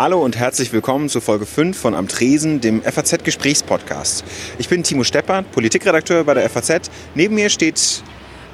[0.00, 4.22] Hallo und herzlich willkommen zu Folge 5 von Am Tresen, dem FAZ-Gesprächspodcast.
[4.58, 6.88] Ich bin Timo Steppert, Politikredakteur bei der FAZ.
[7.16, 8.04] Neben mir steht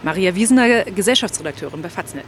[0.03, 2.25] Maria Wiesener, Gesellschaftsredakteurin bei Faznet.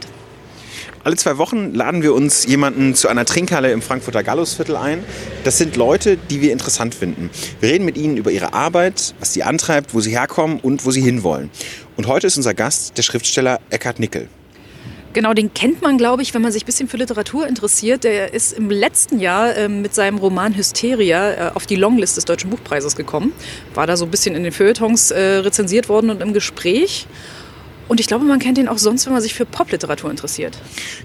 [1.03, 5.03] Alle zwei Wochen laden wir uns jemanden zu einer Trinkhalle im Frankfurter Gallusviertel ein.
[5.43, 7.31] Das sind Leute, die wir interessant finden.
[7.59, 10.91] Wir reden mit ihnen über ihre Arbeit, was sie antreibt, wo sie herkommen und wo
[10.91, 11.49] sie hinwollen.
[11.95, 14.29] Und heute ist unser Gast der Schriftsteller Eckhard Nickel.
[15.17, 18.03] Genau, den kennt man, glaube ich, wenn man sich ein bisschen für Literatur interessiert.
[18.03, 22.25] Der ist im letzten Jahr äh, mit seinem Roman Hysteria äh, auf die Longlist des
[22.25, 23.33] Deutschen Buchpreises gekommen.
[23.73, 27.07] War da so ein bisschen in den Feuilletons äh, rezensiert worden und im Gespräch.
[27.87, 30.57] Und ich glaube, man kennt ihn auch sonst, wenn man sich für Popliteratur interessiert.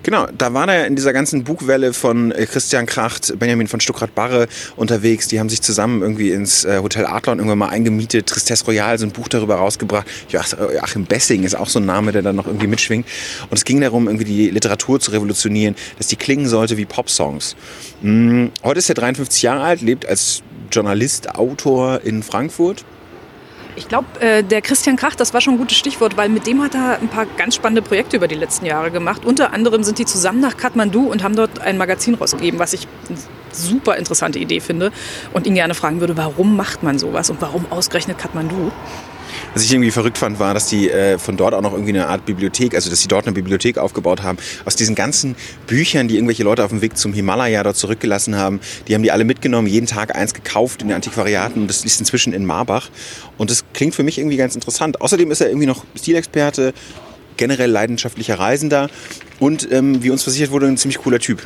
[0.02, 4.48] Genau, da war er in dieser ganzen Buchwelle von äh, Christian Kracht, Benjamin von Stuckrad-Barre
[4.76, 5.28] unterwegs.
[5.28, 8.26] Die haben sich zusammen irgendwie ins äh, Hotel Adlon irgendwann mal eingemietet.
[8.26, 10.06] Tristesse Royale, so ein Buch darüber rausgebracht.
[10.28, 13.06] Joachim Bessing ist auch so ein Name, der dann noch irgendwie mitschwingt.
[13.48, 17.56] Und es ging darum, irgendwie die Literatur zu revolutionieren, dass die klingen sollte wie Popsongs.
[18.02, 22.84] Hm, heute ist er 53 Jahre alt, lebt als Journalist, Autor in Frankfurt
[23.76, 26.62] ich glaube, äh, der Christian Krach, das war schon ein gutes Stichwort, weil mit dem
[26.62, 29.24] hat er ein paar ganz spannende Projekte über die letzten Jahre gemacht.
[29.24, 32.86] Unter anderem sind die zusammen nach Kathmandu und haben dort ein Magazin rausgegeben, was ich
[33.08, 33.18] eine
[33.52, 34.92] super interessante Idee finde
[35.32, 38.70] und ihn gerne fragen würde, warum macht man sowas und warum ausgerechnet Kathmandu?
[39.54, 42.06] Was ich irgendwie verrückt fand, war, dass die äh, von dort auch noch irgendwie eine
[42.08, 44.38] Art Bibliothek, also dass sie dort eine Bibliothek aufgebaut haben.
[44.64, 45.36] Aus diesen ganzen
[45.66, 49.10] Büchern, die irgendwelche Leute auf dem Weg zum Himalaya dort zurückgelassen haben, die haben die
[49.10, 52.88] alle mitgenommen, jeden Tag eins gekauft in den Antiquariaten und das ist inzwischen in Marbach.
[53.36, 55.02] Und das klingt für mich irgendwie ganz interessant.
[55.02, 56.72] Außerdem ist er irgendwie noch Stilexperte,
[57.36, 58.88] generell leidenschaftlicher Reisender
[59.38, 61.42] und ähm, wie uns versichert wurde, ein ziemlich cooler Typ.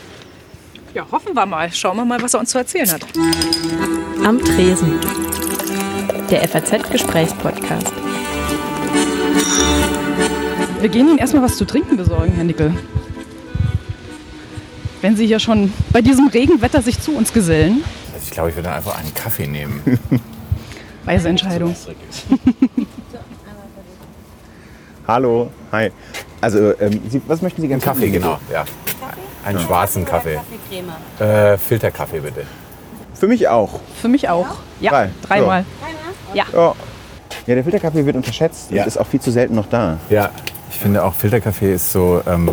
[0.94, 1.72] Ja, hoffen wir mal.
[1.72, 3.02] Schauen wir mal, was er uns zu erzählen hat.
[4.24, 5.00] Am Tresen
[6.30, 7.92] der FAZ-Gesprächspodcast.
[10.80, 12.74] Wir gehen Ihnen erstmal was zu trinken besorgen, Herr Nickel.
[15.02, 17.84] Wenn Sie hier schon bei diesem Regenwetter sich zu uns gesellen.
[18.12, 19.80] Also ich glaube, ich würde einfach einen Kaffee nehmen.
[21.04, 21.76] Weise Entscheidung.
[25.06, 25.92] Hallo, hi.
[26.40, 27.80] Also, ähm, Sie, was möchten Sie gerne?
[27.80, 28.64] Kaffee, genau, ja.
[29.44, 30.40] Einen schwarzen Kaffee.
[31.20, 32.44] Äh, Filterkaffee bitte.
[33.14, 33.78] Für mich auch.
[34.02, 34.56] Für mich auch.
[34.80, 35.64] Ja, Drei.
[36.34, 36.44] Ja.
[36.52, 36.74] Ja.
[37.46, 38.82] Ja, der Filterkaffee wird unterschätzt Ja.
[38.82, 39.98] und ist auch viel zu selten noch da.
[40.10, 40.30] Ja,
[40.70, 42.50] ich finde auch Filterkaffee ist so, ähm,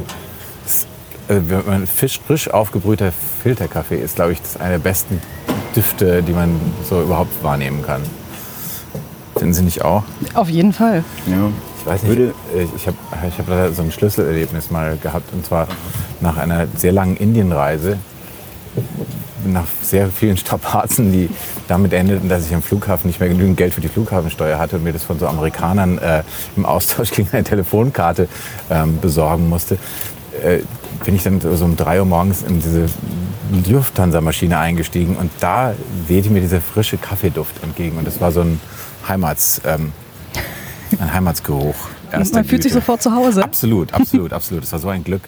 [0.65, 0.85] ist,
[1.29, 5.19] äh, wenn man fisch, frisch aufgebrühter Filterkaffee ist, glaube ich, das eine der besten
[5.75, 8.01] Düfte, die man so überhaupt wahrnehmen kann.
[9.35, 10.03] Finden Sie nicht auch?
[10.35, 11.03] Auf jeden Fall.
[11.25, 11.49] Ja.
[11.79, 12.31] Ich weiß nicht, äh,
[12.75, 12.97] ich habe
[13.27, 15.67] ich hab da so ein Schlüsselerlebnis mal gehabt und zwar
[16.21, 17.97] nach einer sehr langen Indienreise,
[19.45, 21.29] nach sehr vielen Strapazen, die
[21.67, 24.83] damit endeten, dass ich am Flughafen nicht mehr genügend Geld für die Flughafensteuer hatte und
[24.83, 26.23] mir das von so Amerikanern äh,
[26.55, 28.27] im Austausch gegen eine Telefonkarte
[28.69, 29.77] ähm, besorgen musste.
[30.43, 30.59] Äh,
[31.05, 32.85] bin ich dann so um drei Uhr morgens in diese
[33.69, 35.73] Lufthansa-Maschine eingestiegen und da
[36.07, 38.59] wehte mir dieser frische Kaffeeduft entgegen und das war so ein
[39.07, 39.91] Heimats, ähm,
[40.99, 41.75] ein Heimatsgeruch.
[42.11, 42.73] Man fühlt sich Güte.
[42.75, 43.43] sofort zu Hause.
[43.43, 44.63] Absolut, absolut, absolut.
[44.63, 45.23] Das war so ein Glück.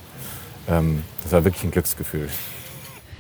[0.67, 2.29] Ähm, das war wirklich ein Glücksgefühl.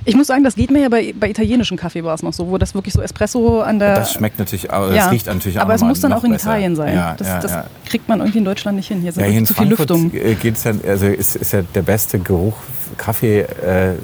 [0.07, 2.47] Ich muss sagen, das geht mir ja bei, bei italienischen Kaffee war es noch so,
[2.47, 3.95] wo das wirklich so Espresso an der.
[3.95, 5.03] Das schmeckt natürlich, aber ja.
[5.05, 6.51] das riecht natürlich auch Aber es muss dann auch in besser.
[6.51, 6.95] Italien sein.
[6.95, 7.65] Ja, das ja, das ja.
[7.85, 9.01] kriegt man irgendwie in Deutschland nicht hin.
[9.01, 10.11] Hier sind Ja, hier zu viel Lüftung.
[10.11, 12.55] geht es dann, also ist, ist ja der beste Geruch
[12.97, 13.95] Kaffee, äh,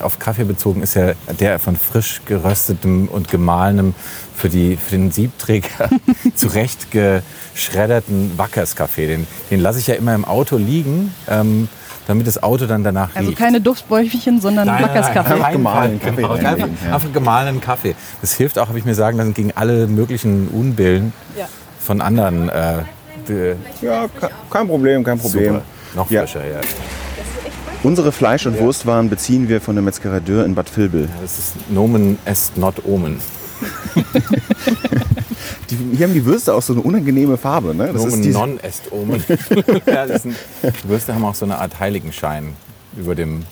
[0.00, 3.94] auf Kaffee bezogen, ist ja der von frisch geröstetem und gemahlenem
[4.34, 5.90] für, die, für den Siebträger
[6.34, 9.06] zurecht geschredderten Wackerskaffee.
[9.06, 11.68] Den, den lasse ich ja immer im Auto liegen, ähm,
[12.10, 13.38] damit das Auto dann danach Also riecht.
[13.40, 15.34] keine Duftbäuchchen, sondern Wackerskaffee.
[15.34, 16.94] Einfach gemahlenen Kaffee Einfach, ja.
[16.94, 17.94] einfach gemahlenen Kaffee.
[18.20, 21.46] Das hilft auch, habe ich mir sagen lassen, gegen alle möglichen Unbillen Ja.
[21.80, 22.48] von anderen.
[22.50, 22.82] Äh,
[23.80, 25.54] Ja, ke- kein Problem, kein Problem.
[25.54, 25.62] super.
[25.94, 26.20] Noch Ja.
[26.22, 26.60] frischer, ja.
[27.82, 31.08] Unsere Fleisch- und Wurstwaren beziehen wir von der Metzgerei Dürr in Bad Vilbel.
[31.22, 33.20] Das ist Nomen est not Omen.
[35.70, 37.74] Die, hier haben die Würste auch so eine unangenehme Farbe.
[37.74, 37.90] Ne?
[37.92, 39.22] Das ist Nomen diese- non est Omen.
[39.86, 42.54] ja, das sind, die Würste haben auch so eine Art Heiligenschein
[42.96, 43.44] über dem,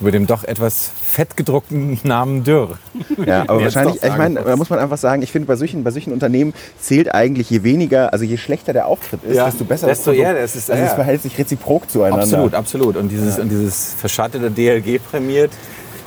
[0.00, 2.78] über dem doch etwas fettgedruckten Namen Dürr.
[3.26, 5.90] Ja, aber wahrscheinlich, ich meine, da muss man einfach sagen, ich finde, bei solchen, bei
[5.90, 9.86] solchen Unternehmen zählt eigentlich, je weniger, also je schlechter der Auftritt ist, Ja, desto besser
[9.88, 10.34] desto das Produkt.
[10.36, 10.88] eher, das ist- also ja.
[10.88, 12.22] es verhält sich reziprok zueinander.
[12.22, 12.96] Absolut, absolut.
[12.96, 15.50] Und dieses, und dieses verschattete DLG prämiert.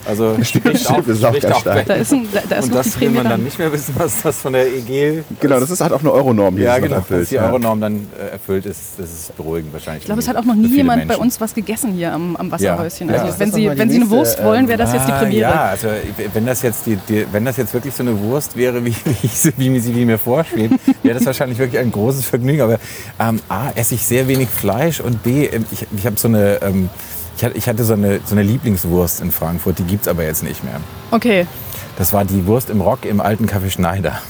[0.06, 1.86] Also auch spricht ganz auch stark.
[1.86, 4.22] Da ist, ein, da, da ist Und das will man dann nicht mehr wissen, was
[4.22, 7.22] das von der EG Genau, das ist halt auch eine Euronorm, die ja, genau, erfüllt.
[7.24, 7.38] dass die.
[7.40, 10.02] Euronorm dann äh, erfüllt ist, das ist beruhigend wahrscheinlich.
[10.04, 11.22] Ich glaube, es hat auch noch nie jemand bei Menschen.
[11.24, 13.10] uns was gegessen hier am, am Wasserhäuschen.
[13.10, 13.16] Ja.
[13.16, 13.40] Also Ja.
[13.40, 15.42] wenn Sie, wenn Sie eine nächste, Wurst wollen, wäre das jetzt die Ah, Premiere.
[15.52, 15.88] Ja, also
[16.34, 19.16] wenn das jetzt, die, die, wenn das jetzt wirklich so eine Wurst wäre, wie, wie,
[19.24, 20.74] ich sie- wie mir sie wie mir vorschwebt,
[21.04, 22.62] wäre das wahrscheinlich wirklich ein großes Vergnügen.
[22.62, 22.80] Aber
[23.20, 26.60] ähm, A, esse ich sehr wenig Fleisch und B, ähm, ich, ich habe so eine...
[26.62, 26.90] Ähm,
[27.42, 30.24] Ich hatte, ich hatte so, eine, so eine Lieblingswurst in Frankfurt, die gibt es aber
[30.24, 30.80] jetzt nicht mehr.
[31.10, 31.48] Okay.
[31.98, 34.22] Das war die Wurst im Rock im alten Café Schneider.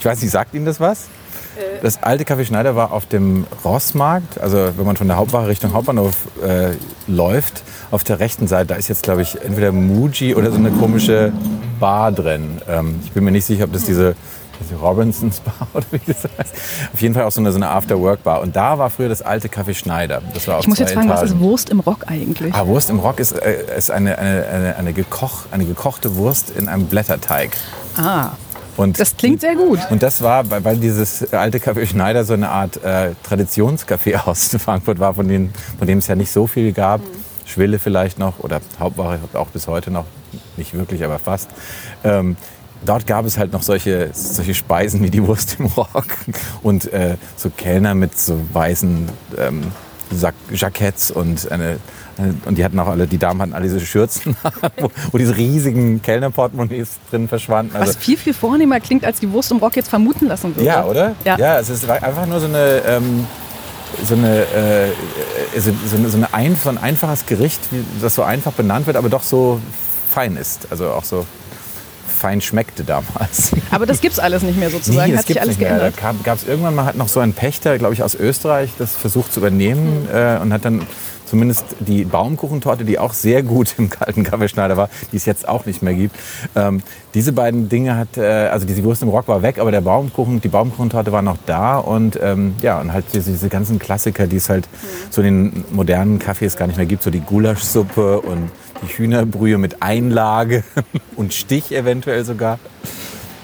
[0.00, 1.06] Ich weiß nicht, sagt Ihnen das was?
[1.82, 5.72] Das alte Café Schneider war auf dem Rossmarkt, also wenn man von der Hauptwache Richtung
[5.72, 6.70] Hauptbahnhof äh,
[7.06, 7.62] läuft,
[7.92, 11.32] auf der rechten Seite, da ist jetzt glaube ich entweder Muji oder so eine komische
[11.78, 12.60] Bar drin.
[12.68, 14.16] Ähm, ich bin mir nicht sicher, ob das diese,
[14.62, 16.54] diese Robinsons Bar oder wie heißt.
[16.92, 18.40] Auf jeden Fall auch so eine, so eine After-Work-Bar.
[18.40, 20.22] Und da war früher das alte Café Schneider.
[20.34, 21.38] Das war Ich muss jetzt fragen, was Etagen.
[21.40, 22.54] ist Wurst im Rock eigentlich?
[22.54, 26.50] Ah, Wurst im Rock ist, äh, ist eine, eine, eine, eine, gekoch, eine gekochte Wurst
[26.50, 27.50] in einem Blätterteig.
[27.96, 28.30] Ah,
[28.76, 29.78] Und das klingt sehr gut.
[29.90, 34.98] und das war, weil dieses alte Café Schneider so eine Art äh, Traditionscafé aus Frankfurt
[34.98, 37.00] war, von, denen, von dem es ja nicht so viel gab.
[37.44, 40.06] Schwille vielleicht noch oder Hauptwache auch bis heute noch,
[40.56, 41.50] nicht wirklich, aber fast.
[42.02, 42.36] Ähm,
[42.84, 46.06] dort gab es halt noch solche, solche Speisen wie die Wurst im Rock
[46.62, 49.08] und äh, so Kellner mit so weißen
[49.38, 49.62] ähm,
[50.14, 51.78] Sack Jacketts und eine,
[52.18, 54.36] eine, und die hatten auch alle, die Damen hatten alle diese Schürzen,
[54.76, 57.74] wo, wo diese riesigen Kellnerportemonnaies drin verschwanden.
[57.76, 60.66] Also Was viel, viel vornehmer klingt, als die Wurst im Rock jetzt vermuten lassen würde.
[60.66, 61.14] ja, oder?
[61.24, 61.38] Ja.
[61.38, 63.26] ja es ist einfach nur so eine, ähm,
[64.06, 64.88] so, eine, äh,
[65.58, 67.60] so, so, eine, so, eine ein, so ein einfaches Gericht,
[68.00, 69.60] das so einfach benannt wird, aber doch so
[70.10, 70.68] fein ist.
[70.70, 71.26] Also auch so
[72.22, 73.52] fein schmeckte damals.
[73.72, 75.10] Aber das gibt's alles nicht mehr sozusagen.
[75.10, 75.78] das Hat sich alles nicht mehr.
[75.78, 75.94] geändert.
[76.00, 78.96] Da gab es irgendwann mal hat noch so einen Pächter, glaube ich, aus Österreich, das
[78.96, 80.16] versucht zu übernehmen Hm.
[80.16, 80.82] äh, und hat dann
[81.26, 85.64] zumindest die Baumkuchentorte, die auch sehr gut im kalten Kaffeeschneider war, die es jetzt auch
[85.66, 86.14] nicht mehr gibt.
[86.54, 86.82] Ähm,
[87.14, 90.40] diese beiden Dinge hat, äh, also diese Wurst im Rock war weg, aber der Baumkuchen,
[90.42, 94.36] die Baumkuchentorte war noch da und ähm, ja und halt diese, diese ganzen Klassiker, die
[94.36, 94.68] es halt
[95.10, 98.50] so in den modernen Cafés gar nicht mehr gibt, so die Gulaschsuppe und
[98.82, 100.64] die Hühnerbrühe mit Einlage
[101.16, 102.58] und Stich eventuell sogar.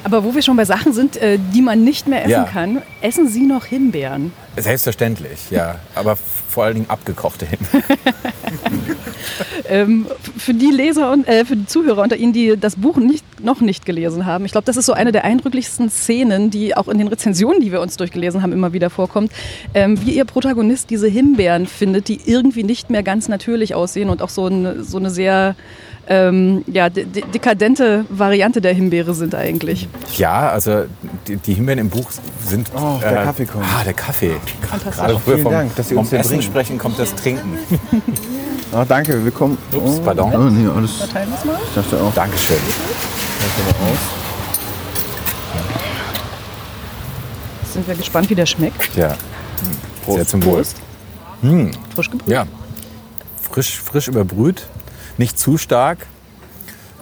[0.04, 2.44] Aber wo wir schon bei Sachen sind, äh, die man nicht mehr essen Ja.
[2.44, 4.32] kann, essen Sie noch Himbeeren?
[4.56, 5.76] Selbstverständlich, ja.
[5.94, 7.84] Aber vor allen Dingen abgekochte Himbeeren.
[9.68, 10.06] Ähm,
[10.38, 13.60] für die Leser und äh, für die Zuhörer unter Ihnen, die das Buch nicht, noch
[13.60, 16.96] nicht gelesen haben, ich glaube, das ist so eine der eindrücklichsten Szenen, die auch in
[16.96, 19.30] den Rezensionen, die wir uns durchgelesen haben, immer wieder vorkommt,
[19.74, 24.22] ähm, wie Ihr Protagonist diese Himbeeren findet, die irgendwie nicht mehr ganz natürlich aussehen und
[24.22, 25.54] auch so eine, so eine sehr
[26.08, 29.88] ähm, ja, de de dekadente Variante der Himbeere sind eigentlich.
[30.16, 30.84] Ja, also
[31.26, 32.10] die, die Himbeeren im Buch
[32.46, 32.70] sind.
[32.74, 33.64] Oh, der Kaffee kommt.
[33.64, 34.36] Ah, der Kaffee.
[34.62, 34.96] Fantastisch.
[34.96, 36.42] Gerade wir Vielen vom, Dank, dass Sie vom uns den Essen bringen.
[36.42, 37.58] sprechen, kommt das Trinken.
[38.70, 39.56] Oh, danke, willkommen.
[39.74, 40.30] Ups, pardon.
[40.34, 40.98] Oh, nee, alles.
[41.10, 41.56] Teilen wir's mal?
[41.66, 42.12] Ich dachte auch.
[42.12, 42.58] Dankeschön.
[47.72, 48.94] Sind wir gespannt, wie der schmeckt.
[48.94, 49.14] Ja.
[50.06, 50.56] Sehr zum Wohl.
[50.56, 50.76] Prost.
[51.94, 52.28] Frisch gebrüht.
[52.28, 52.46] Ja.
[53.50, 54.66] Frisch, frisch überbrüht,
[55.18, 56.06] nicht zu stark.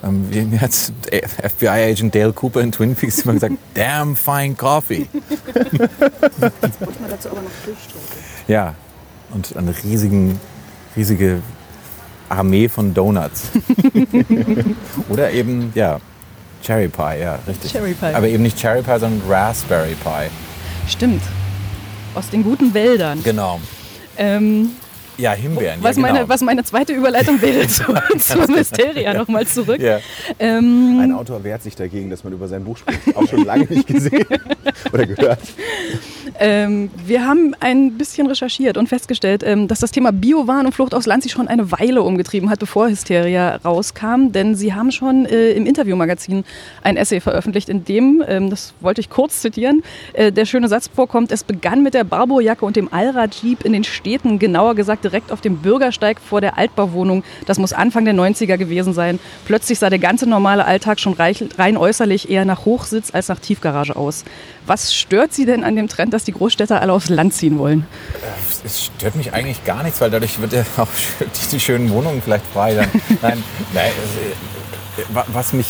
[0.03, 5.07] Ähm, wie mir hat FBI-Agent Dale Cooper in Twin Peaks immer gesagt, damn fine coffee.
[8.49, 8.75] Ja,
[9.33, 10.39] und eine riesigen,
[10.97, 11.43] riesige
[12.29, 13.51] Armee von Donuts.
[15.09, 15.99] Oder eben, ja,
[16.63, 17.73] Cherry Pie, ja, richtig.
[17.73, 18.15] Cherry Pie.
[18.15, 20.31] Aber eben nicht Cherry Pie, sondern Raspberry Pie.
[20.89, 21.23] Stimmt.
[22.15, 23.23] Aus den guten Wäldern.
[23.25, 23.61] Genau.
[24.17, 24.71] Ähm,
[25.19, 25.79] Ja, Himbeeren.
[25.83, 26.15] was, ja, genau.
[26.15, 27.85] meine, was meine zweite Überleitung wäre zu,
[28.19, 29.81] zur Mysteria nochmal zurück.
[29.81, 30.01] Ja.
[30.39, 33.17] Ähm, Ein Autor wehrt sich dagegen, dass man über sein Buch spricht.
[33.17, 34.27] Auch schon lange nicht gesehen
[34.93, 35.39] oder gehört.
[36.39, 40.95] ähm, wir haben ein bisschen recherchiert und festgestellt, ähm, dass das Thema Biowaren und Flucht
[40.95, 44.33] aus Land sich schon eine Weile umgetrieben hat, bevor Hysteria rauskam.
[44.33, 46.45] Denn sie haben schon äh, im Interviewmagazin
[46.83, 50.91] ein Essay veröffentlicht, in dem, ähm, das wollte ich kurz zitieren, äh, der schöne Satz
[50.95, 55.31] vorkommt, es begann mit der Barbo-Jacke und dem Allrad-Jeep in den Städten, genauer gesagt direkt
[55.33, 57.23] auf dem Bürgersteig vor der Altbauwohnung.
[57.47, 59.19] Das muss Anfang der 90er gewesen sein.
[59.47, 63.97] Plötzlich sah der ganze normale Alltag schon rein äußerlich eher nach Hochsitz als nach Tiefgarage
[63.97, 64.25] aus.
[64.67, 67.87] Was stört Sie denn an dem Trend, dass die Großstädter alle aufs Land ziehen wollen?
[68.65, 70.89] Es stört mich eigentlich gar nichts, weil dadurch wird ja auch
[71.53, 72.75] die, schönen Wohnungen vielleicht frei.
[72.75, 72.89] Dann,
[73.23, 73.91] nein, nein,
[74.99, 75.69] äh, wa- was mich,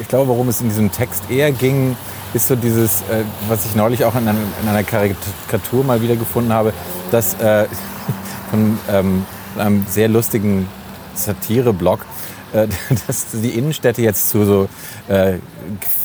[0.00, 1.96] ich glaube, worum es in diesem Text eher ging,
[2.34, 6.72] ist so dieses, äh, was ich neulich auch in einer Karikatur mal wieder gefunden habe,
[7.10, 7.66] dass äh,
[8.50, 9.26] von ähm,
[9.56, 10.68] einem sehr lustigen
[11.14, 12.04] Satire-Blog,
[12.52, 12.68] äh,
[13.06, 14.68] dass die Innenstädte jetzt zu so
[15.08, 15.38] äh,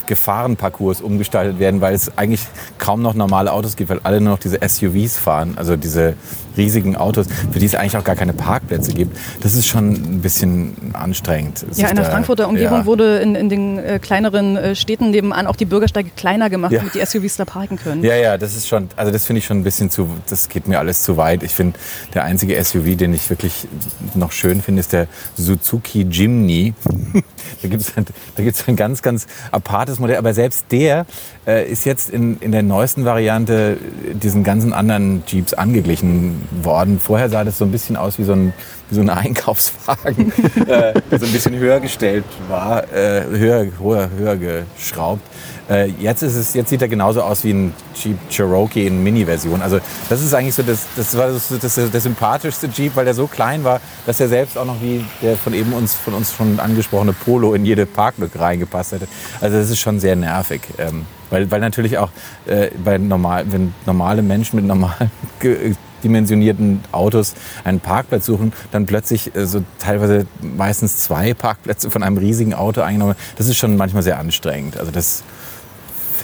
[0.06, 2.42] Gefahrenparcours umgestaltet werden, weil es eigentlich
[2.78, 6.14] kaum noch normale Autos gibt, weil alle nur noch diese SUVs fahren, also diese
[6.56, 9.16] riesigen Autos, für die es eigentlich auch gar keine Parkplätze gibt.
[9.40, 11.64] Das ist schon ein bisschen anstrengend.
[11.74, 12.86] Ja, in der Frankfurter Umgebung ja.
[12.86, 16.78] wurde in, in den äh, kleineren äh, Städten nebenan auch die Bürgersteige kleiner gemacht, Ja.
[16.78, 18.04] damit die SUVs da parken können.
[18.04, 20.68] Ja, ja, das ist schon, also das finde ich schon ein bisschen zu, das geht
[20.68, 21.42] mir alles zu weit.
[21.42, 21.78] Ich finde,
[22.14, 23.66] der einzige SUV, den ich wirklich
[24.14, 26.74] noch schön finde, ist der Suzuki Jimny.
[27.62, 28.06] da gibt es ein,
[28.36, 31.06] da gibt's ein ganz, ganz apartes altes Modell, aber selbst der
[31.46, 33.76] äh, ist jetzt in, in der neuesten Variante
[34.12, 36.98] diesen ganzen anderen Jeeps angeglichen worden.
[36.98, 38.52] Vorher sah das so ein bisschen aus wie so ein,
[38.90, 40.32] wie so ein Einkaufswagen,
[40.66, 44.36] äh, der so ein bisschen höher gestellt war, äh, höher, höher, höher
[44.76, 45.22] geschraubt.
[45.68, 49.62] Äh, jetzt, ist es, jetzt sieht er genauso aus wie ein Jeep Cherokee in Mini-Version.
[49.62, 53.14] Also das ist eigentlich so das, das war das, das, das, sympathischste Jeep, weil der
[53.14, 56.34] so klein war, dass er selbst auch noch wie der von eben uns, von uns
[56.34, 59.08] schon angesprochene Polo in jede Parklücke reingepasst hätte.
[59.40, 60.60] Also das ist schon sehr nervig.
[60.78, 62.10] Ähm, weil, weil natürlich auch
[62.46, 65.10] äh, bei normal, wenn normale Menschen mit normal
[66.04, 72.18] dimensionierten Autos einen Parkplatz suchen, dann plötzlich äh, so teilweise meistens zwei Parkplätze von einem
[72.18, 73.16] riesigen Auto eingenommen.
[73.36, 74.76] Das ist schon manchmal sehr anstrengend.
[74.78, 75.24] Also das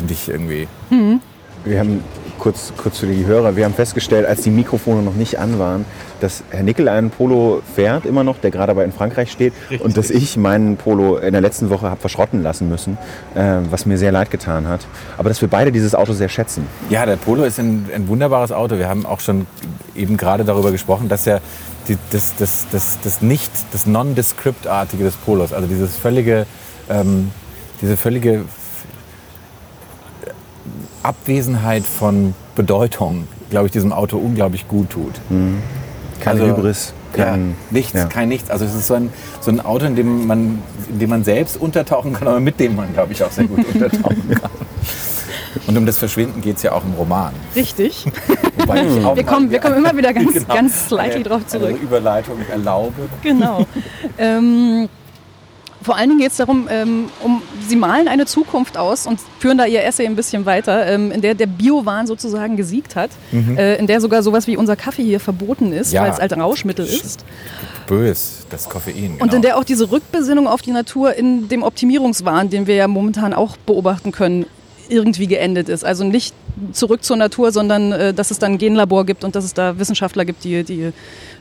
[0.00, 0.66] finde ich irgendwie.
[0.88, 1.20] Mhm.
[1.64, 2.02] Wir haben
[2.38, 5.84] kurz, kurz für die Hörer, wir haben festgestellt, als die Mikrofone noch nicht an waren,
[6.20, 9.82] dass Herr Nickel einen Polo fährt immer noch, der gerade aber in Frankreich steht Richtig.
[9.82, 12.96] und dass ich meinen Polo in der letzten Woche habe verschrotten lassen müssen,
[13.34, 14.86] äh, was mir sehr leid getan hat.
[15.18, 16.66] Aber dass wir beide dieses Auto sehr schätzen.
[16.88, 18.78] Ja, der Polo ist ein, ein wunderbares Auto.
[18.78, 19.46] Wir haben auch schon
[19.94, 21.40] eben gerade darüber gesprochen, dass ja
[21.88, 26.46] die, das, das, das, das nicht, das Non-Descript-artige des Polos, also dieses völlige,
[26.88, 27.32] ähm,
[27.82, 28.44] diese völlige
[31.02, 35.12] Abwesenheit von Bedeutung, glaube ich, diesem Auto unglaublich gut tut.
[35.28, 35.58] Mhm.
[36.20, 36.92] Keine also, Hybris.
[37.12, 38.04] Kein, ja, nichts, ja.
[38.06, 38.50] kein nichts.
[38.50, 41.56] Also es ist so ein, so ein Auto, in dem, man, in dem man selbst
[41.56, 44.50] untertauchen kann, aber mit dem man, glaube ich, auch sehr gut untertauchen kann.
[45.66, 47.32] Und um das Verschwinden geht es ja auch im Roman.
[47.56, 48.04] Richtig.
[48.56, 51.70] wir, kommen, wir kommen immer wieder ganz, genau, ganz slightly drauf zurück.
[51.70, 53.08] Eine Überleitung erlaube.
[53.22, 53.66] Genau.
[54.18, 54.88] ähm,
[55.82, 59.58] vor allen Dingen geht es darum, ähm, um, sie malen eine Zukunft aus und führen
[59.58, 63.56] da ihr Essay ein bisschen weiter, ähm, in der der Biowahn sozusagen gesiegt hat, mhm.
[63.56, 66.02] äh, in der sogar sowas wie unser Kaffee hier verboten ist, ja.
[66.02, 67.24] weil es als Rauschmittel ist.
[67.86, 69.14] Bös, das Koffein.
[69.14, 69.24] Genau.
[69.24, 72.86] Und in der auch diese Rückbesinnung auf die Natur in dem Optimierungswahn, den wir ja
[72.86, 74.46] momentan auch beobachten können,
[74.90, 75.84] irgendwie geendet ist.
[75.84, 76.34] Also nicht
[76.72, 79.78] zurück zur Natur, sondern äh, dass es dann ein Genlabor gibt und dass es da
[79.78, 80.92] Wissenschaftler gibt, die, die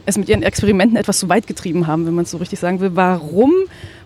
[0.05, 2.79] es mit ihren Experimenten etwas zu weit getrieben haben, wenn man es so richtig sagen
[2.79, 2.91] will.
[2.95, 3.53] Warum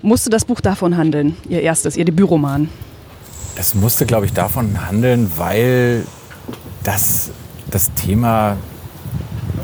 [0.02, 2.70] musste das Buch davon handeln, Ihr erstes, Ihr Debütroman?
[3.56, 6.06] Das musste, glaube ich, davon handeln, weil
[6.84, 7.30] das
[7.70, 8.58] das Thema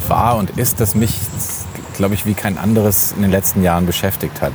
[0.07, 1.13] war und ist, das mich,
[1.95, 4.53] glaube ich, wie kein anderes in den letzten Jahren beschäftigt hat.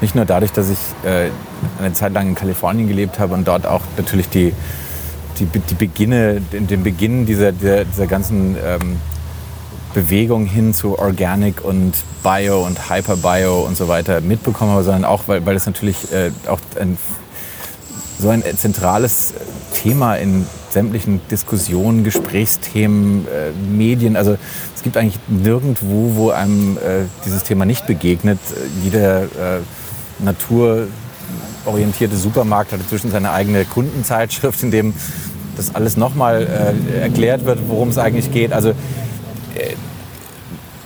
[0.00, 1.30] Nicht nur dadurch, dass ich äh,
[1.78, 4.52] eine Zeit lang in Kalifornien gelebt habe und dort auch natürlich die,
[5.38, 8.96] die, die Beginne, den Beginn dieser, dieser, dieser ganzen ähm,
[9.94, 15.24] Bewegung hin zu Organic und Bio und Hyperbio und so weiter mitbekommen habe, sondern auch,
[15.26, 16.96] weil, weil es natürlich äh, auch ein,
[18.18, 19.34] so ein zentrales
[19.74, 24.36] Thema in sämtlichen Diskussionen, Gesprächsthemen, äh, Medien, also
[24.76, 28.38] es gibt eigentlich nirgendwo, wo einem äh, dieses Thema nicht begegnet.
[28.84, 29.60] Jeder äh,
[30.18, 34.94] naturorientierte Supermarkt hat inzwischen seine eigene Kundenzeitschrift, in dem
[35.56, 38.52] das alles nochmal äh, erklärt wird, worum es eigentlich geht.
[38.52, 39.74] Also äh,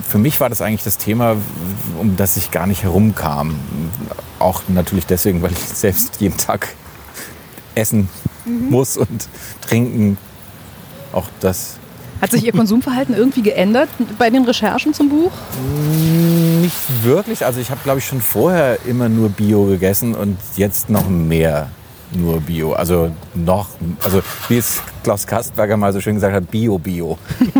[0.08, 1.36] für mich war das eigentlich das Thema,
[1.98, 3.54] um das ich gar nicht herumkam.
[4.38, 6.68] Auch natürlich deswegen, weil ich selbst jeden Tag
[7.74, 8.08] essen
[8.44, 8.70] mhm.
[8.70, 9.28] muss und
[9.66, 10.18] trinken.
[11.12, 11.78] Auch das.
[12.22, 15.32] Hat sich Ihr Konsumverhalten irgendwie geändert bei den Recherchen zum Buch?
[16.60, 17.44] Nicht wirklich.
[17.44, 21.68] Also ich habe, glaube ich, schon vorher immer nur Bio gegessen und jetzt noch mehr
[22.12, 22.74] nur Bio.
[22.74, 23.70] Also noch,
[24.04, 27.18] also wie es Klaus Kastberger mal so schön gesagt hat, Bio-Bio.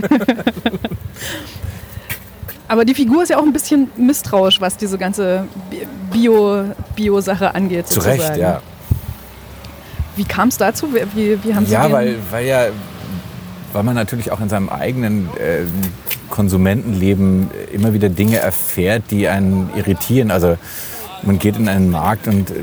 [2.68, 5.46] Aber die Figur ist ja auch ein bisschen misstrauisch, was diese ganze
[6.12, 7.88] Bio-Sache Bio angeht.
[7.88, 8.62] Zu Recht, ja.
[10.14, 10.88] Wie kam es dazu?
[11.14, 12.66] Wie, wie haben Sie ja, weil, weil ja,
[13.72, 15.64] weil man natürlich auch in seinem eigenen äh,
[16.30, 20.30] Konsumentenleben immer wieder Dinge erfährt, die einen irritieren.
[20.30, 20.56] Also
[21.22, 22.54] man geht in einen Markt und äh,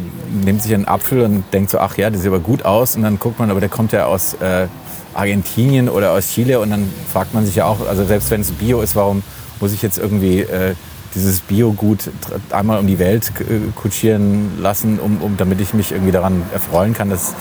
[0.43, 2.95] nimmt sich einen Apfel und denkt so, ach ja, das sieht aber gut aus.
[2.95, 4.67] Und dann guckt man, aber der kommt ja aus äh,
[5.13, 6.59] Argentinien oder aus Chile.
[6.59, 9.23] Und dann fragt man sich ja auch, also selbst wenn es Bio ist, warum
[9.59, 10.75] muss ich jetzt irgendwie äh,
[11.15, 12.11] dieses Biogut
[12.51, 16.93] einmal um die Welt äh, kutschieren lassen, um, um, damit ich mich irgendwie daran erfreuen
[16.93, 17.09] kann?
[17.09, 17.35] Das,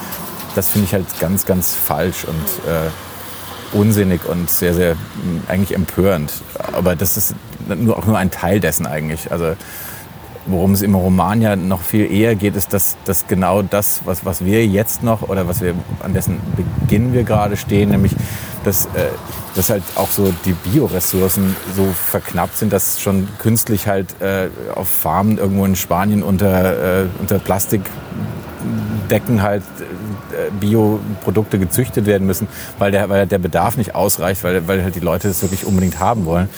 [0.55, 2.91] das finde ich halt ganz, ganz falsch und äh,
[3.73, 4.97] unsinnig und sehr, sehr
[5.49, 6.33] eigentlich empörend.
[6.73, 7.35] Aber das ist
[7.67, 9.31] nur, auch nur ein Teil dessen eigentlich.
[9.31, 9.55] Also
[10.51, 14.25] Worum es im Roman ja noch viel eher geht, ist, dass, dass genau das, was,
[14.25, 18.13] was wir jetzt noch oder was wir an dessen Beginn wir gerade stehen, nämlich
[18.65, 19.11] dass, äh,
[19.55, 24.89] dass halt auch so die Bioressourcen so verknappt sind, dass schon künstlich halt äh, auf
[24.89, 29.85] Farmen irgendwo in Spanien unter, äh, unter Plastikdecken halt äh,
[30.61, 35.01] Bioprodukte gezüchtet werden müssen, weil der, weil der Bedarf nicht ausreicht, weil, weil halt die
[35.01, 36.49] Leute das wirklich unbedingt haben wollen.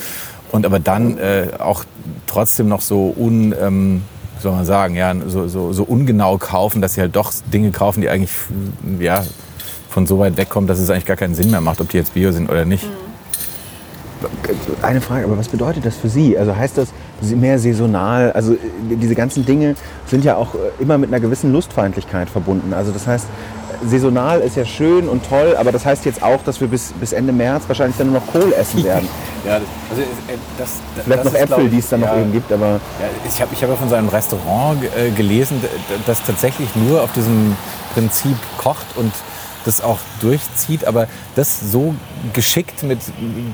[0.52, 1.84] Und aber dann äh, auch
[2.26, 4.02] trotzdem noch so un, ähm,
[4.40, 8.00] soll man sagen, ja, so, so, so ungenau kaufen, dass sie halt doch Dinge kaufen,
[8.00, 8.32] die eigentlich
[8.98, 9.24] ja,
[9.88, 12.14] von so weit wegkommen, dass es eigentlich gar keinen Sinn mehr macht, ob die jetzt
[12.14, 12.86] Bio sind oder nicht.
[14.82, 16.36] Eine Frage, aber was bedeutet das für Sie?
[16.36, 16.88] Also heißt das
[17.22, 18.32] mehr saisonal?
[18.32, 18.58] Also äh,
[18.88, 19.74] diese ganzen Dinge
[20.06, 22.72] sind ja auch äh, immer mit einer gewissen Lustfeindlichkeit verbunden.
[22.72, 23.26] Also das heißt,
[23.86, 27.12] saisonal ist ja schön und toll, aber das heißt jetzt auch, dass wir bis, bis
[27.12, 29.08] Ende März wahrscheinlich dann nur noch Kohl essen werden.
[29.46, 30.04] ja, also äh,
[30.58, 32.66] das, das, Vielleicht das noch Äpfel, ich, die es dann noch ja, eben gibt, aber
[32.66, 32.80] Ja,
[33.26, 35.62] ich habe ich hab ja von seinem Restaurant äh, gelesen,
[36.06, 37.56] das tatsächlich nur auf diesem
[37.94, 39.12] Prinzip kocht und
[39.64, 41.94] das auch durchzieht, aber das so
[42.32, 42.98] geschickt mit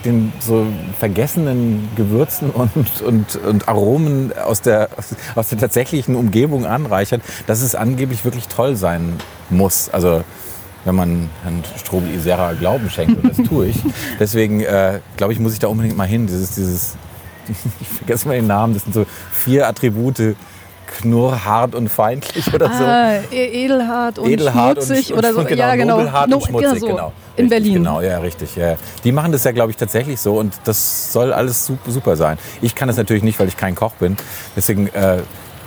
[0.04, 0.66] den so
[0.98, 4.88] vergessenen Gewürzen und, und, und Aromen aus der,
[5.34, 9.14] aus der tatsächlichen Umgebung anreichert, dass es angeblich wirklich toll sein
[9.50, 9.88] muss.
[9.90, 10.22] Also
[10.86, 13.76] wenn man Herrn Strobel Isera Glauben schenkt, und das tue ich.
[14.20, 16.26] Deswegen äh, glaube ich, muss ich da unbedingt mal hin.
[16.26, 16.94] Dieses, dieses,
[17.80, 20.36] ich vergesse mal den Namen, das sind so vier Attribute,
[20.86, 22.84] knurrhart und feindlich oder so.
[22.84, 25.44] Ah, e- edelhart und Edelhart schmutzig und, oder so.
[25.44, 25.96] genau, ja, genau.
[25.98, 26.86] nobelhart No- und schmutzig, ja, so.
[26.86, 27.12] genau.
[27.36, 27.74] In Richtig, Berlin.
[27.74, 28.56] Genau, ja, richtig.
[28.56, 28.76] Ja.
[29.04, 32.38] Die machen das ja, glaube ich, tatsächlich so und das soll alles super, super sein.
[32.62, 34.16] Ich kann das natürlich nicht, weil ich kein Koch bin.
[34.56, 35.18] Deswegen äh,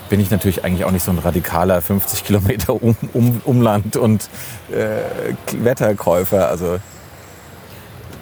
[0.09, 4.29] bin ich natürlich eigentlich auch nicht so ein radikaler 50 Kilometer um, um, Umland und
[4.71, 5.33] äh,
[5.63, 6.49] Wetterkäufer.
[6.49, 6.79] Also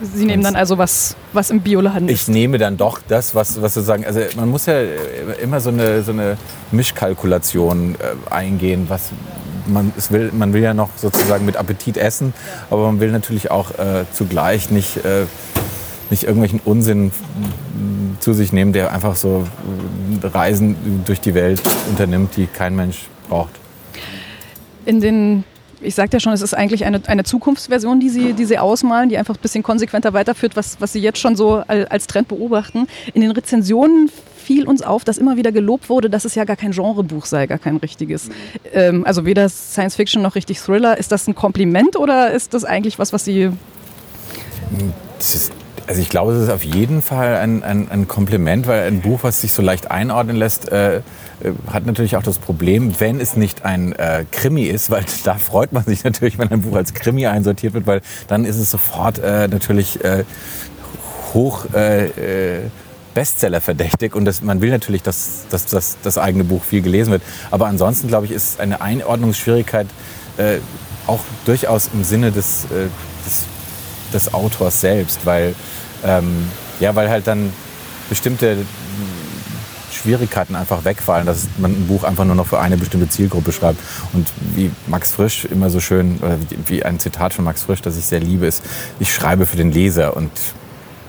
[0.01, 2.29] Sie nehmen dann also was, was im Bioladen ich ist.
[2.29, 4.75] nehme dann doch das, was, was sozusagen, also man muss ja
[5.41, 6.37] immer so eine, so eine
[6.71, 9.09] Mischkalkulation äh, eingehen, was
[9.67, 12.33] man, es will, man will ja noch sozusagen mit Appetit essen,
[12.69, 15.25] aber man will natürlich auch äh, zugleich nicht, äh,
[16.09, 19.45] nicht irgendwelchen Unsinn mm, zu sich nehmen, der einfach so
[20.23, 20.75] äh, Reisen
[21.05, 23.51] durch die Welt unternimmt, die kein Mensch braucht.
[24.85, 25.43] In den,
[25.81, 29.09] ich sagte ja schon, es ist eigentlich eine, eine Zukunftsversion, die Sie, die Sie ausmalen,
[29.09, 32.27] die einfach ein bisschen konsequenter weiterführt, was, was Sie jetzt schon so al- als Trend
[32.27, 32.87] beobachten.
[33.13, 36.55] In den Rezensionen fiel uns auf, dass immer wieder gelobt wurde, dass es ja gar
[36.55, 38.29] kein Genrebuch sei, gar kein richtiges.
[38.73, 40.97] Ähm, also weder Science Fiction noch richtig Thriller.
[40.97, 43.51] Ist das ein Kompliment oder ist das eigentlich was, was Sie
[45.17, 45.51] Das ist,
[45.87, 49.19] also ich glaube, es ist auf jeden Fall ein, ein, ein Kompliment, weil ein Buch,
[49.23, 51.01] was sich so leicht einordnen lässt, äh, äh,
[51.71, 55.71] hat natürlich auch das Problem, wenn es nicht ein äh, Krimi ist, weil da freut
[55.71, 59.19] man sich natürlich, wenn ein Buch als Krimi einsortiert wird, weil dann ist es sofort
[59.19, 60.25] äh, natürlich äh,
[61.33, 62.07] hoch äh,
[62.57, 62.59] äh,
[63.13, 67.11] Bestseller verdächtig und das, man will natürlich, dass, dass, dass das eigene Buch viel gelesen
[67.11, 67.23] wird.
[67.49, 69.87] Aber ansonsten, glaube ich, ist eine Einordnungsschwierigkeit
[70.37, 70.57] äh,
[71.07, 72.89] auch durchaus im Sinne des, äh,
[73.25, 73.45] des
[74.13, 75.55] des Autors selbst, weil,
[76.05, 76.47] ähm,
[76.79, 77.51] ja, weil halt dann
[78.09, 78.57] bestimmte
[79.91, 83.79] Schwierigkeiten einfach wegfallen, dass man ein Buch einfach nur noch für eine bestimmte Zielgruppe schreibt.
[84.13, 87.97] Und wie Max Frisch immer so schön, oder wie- ein Zitat von Max Frisch, das
[87.97, 88.63] ich sehr liebe, ist,
[88.99, 90.15] ich schreibe für den Leser.
[90.15, 90.31] Und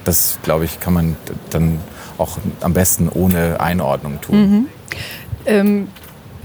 [0.05, 1.17] das, glaube ich, kann man
[1.51, 1.79] dann
[2.17, 4.69] auch am besten ohne Einordnung tun.
[5.47, 5.89] Ähm,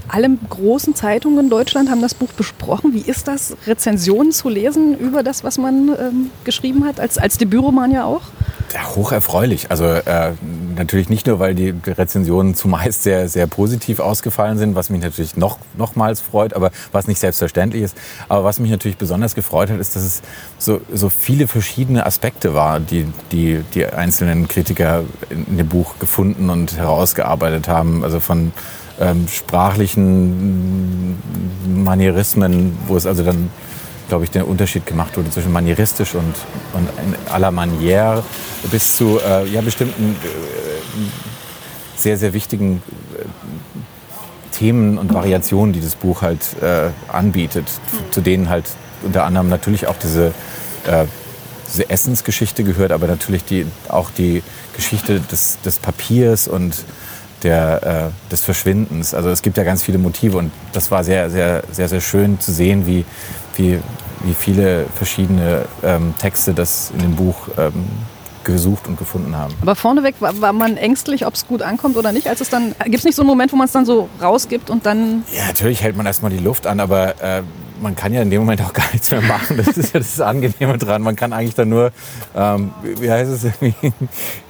[0.08, 2.92] alle großen Zeitungen in Deutschland haben das Buch besprochen.
[2.94, 7.38] Wie ist das, Rezensionen zu lesen über das, was man ähm, geschrieben hat, als, als
[7.38, 8.22] Debütroman ja auch?
[8.72, 9.70] Ja, hocherfreulich.
[9.70, 10.32] Also äh,
[10.76, 15.36] natürlich nicht nur, weil die Rezensionen zumeist sehr, sehr positiv ausgefallen sind, was mich natürlich
[15.36, 17.96] noch, nochmals freut, aber was nicht selbstverständlich ist.
[18.28, 20.22] Aber was mich natürlich besonders gefreut hat, ist, dass es
[20.58, 26.50] so, so viele verschiedene Aspekte war, die, die die einzelnen Kritiker in, dem Buch gefunden
[26.50, 28.02] und herausgearbeitet haben.
[28.02, 28.52] Also von
[29.00, 31.16] ähm, sprachlichen
[31.84, 33.50] Manierismen, wo es also dann
[34.08, 36.34] glaube ich, der Unterschied gemacht wurde zwischen manieristisch und,
[36.74, 38.22] und in aller Manière
[38.70, 42.82] bis zu äh, ja, bestimmten äh, sehr, sehr wichtigen
[43.18, 43.24] äh,
[44.56, 47.66] Themen und Variationen, die das Buch halt äh, anbietet,
[48.10, 48.66] zu denen halt
[49.02, 50.28] unter anderem natürlich auch diese,
[50.86, 51.06] äh,
[51.72, 54.42] diese Essensgeschichte gehört, aber natürlich die, auch die
[54.76, 56.84] Geschichte des, des Papiers und
[57.44, 59.14] der, äh, des Verschwindens.
[59.14, 62.40] Also es gibt ja ganz viele Motive und das war sehr, sehr, sehr, sehr schön
[62.40, 63.04] zu sehen, wie,
[63.56, 63.78] wie,
[64.24, 67.84] wie viele verschiedene ähm, Texte das in dem Buch ähm,
[68.44, 69.54] gesucht und gefunden haben.
[69.62, 72.28] Aber vorneweg war, war man ängstlich, ob es gut ankommt oder nicht.
[72.28, 74.70] Als es dann gibt es nicht so einen Moment, wo man es dann so rausgibt
[74.70, 77.42] und dann Ja, natürlich hält man erstmal die Luft an, aber äh,
[77.80, 79.56] man kann ja in dem Moment auch gar nichts mehr machen.
[79.56, 81.02] Das ist ja das Angenehme dran.
[81.02, 81.92] Man kann eigentlich dann nur,
[82.34, 83.74] ähm, wie heißt es irgendwie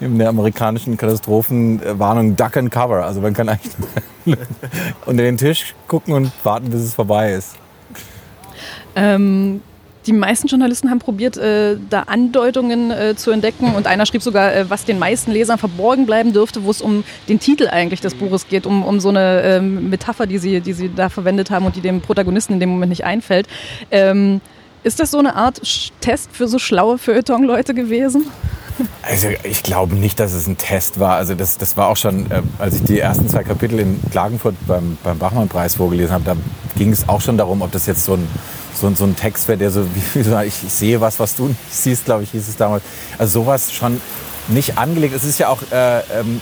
[0.00, 3.04] in der amerikanischen Katastrophenwarnung, duck and cover.
[3.04, 3.74] Also man kann eigentlich
[4.24, 4.38] nur
[5.06, 7.56] unter den Tisch gucken und warten, bis es vorbei ist.
[8.96, 9.60] ähm,
[10.06, 13.74] die meisten Journalisten haben probiert, äh, da Andeutungen äh, zu entdecken.
[13.74, 17.04] Und einer schrieb sogar, äh, was den meisten Lesern verborgen bleiben dürfte, wo es um
[17.28, 20.72] den Titel eigentlich des Buches geht, um, um so eine ähm, Metapher, die sie, die
[20.72, 23.46] sie da verwendet haben und die dem Protagonisten in dem Moment nicht einfällt.
[23.90, 24.40] Ähm,
[24.82, 25.62] ist das so eine Art
[26.00, 28.26] Test für so schlaue Feuilleton-Leute gewesen?
[29.02, 31.14] Also ich glaube nicht, dass es ein Test war.
[31.14, 34.56] Also das, das war auch schon, äh, als ich die ersten zwei Kapitel in Klagenfurt
[34.66, 36.36] beim, beim Bachmann-Preis vorgelesen habe, da
[36.76, 38.26] ging es auch schon darum, ob das jetzt so ein,
[38.74, 41.34] so, ein- so ein Text wäre, der so, wie, wie ich, ich sehe was, was
[41.36, 42.82] du nicht siehst, glaube ich, hieß es damals.
[43.18, 44.00] Also sowas schon
[44.48, 45.14] nicht angelegt.
[45.14, 46.40] Es ist ja auch äh, ähm,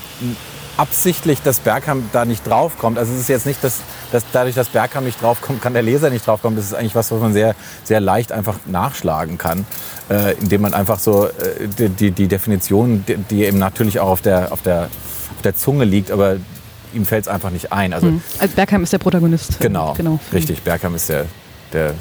[0.77, 2.99] absichtlich, dass Bergham da nicht draufkommt.
[2.99, 6.11] Also es ist jetzt nicht, dass, dass dadurch, dass Bergham nicht draufkommt, kann der Leser
[6.11, 6.57] nicht draufkommen.
[6.57, 9.67] Das ist eigentlich was, was man sehr, sehr leicht einfach nachschlagen kann,
[10.11, 14.09] äh, indem man einfach so äh, die, die, die Definition, die, die eben natürlich auch
[14.09, 14.85] auf der, auf der,
[15.37, 16.37] auf der Zunge liegt, aber
[16.95, 17.93] ihm fällt es einfach nicht ein.
[17.93, 19.61] Also Als Bergheim ist der Protagonist.
[19.61, 20.19] Genau, genau.
[20.33, 20.63] richtig.
[20.63, 21.27] Bergham ist der,
[21.73, 21.95] der,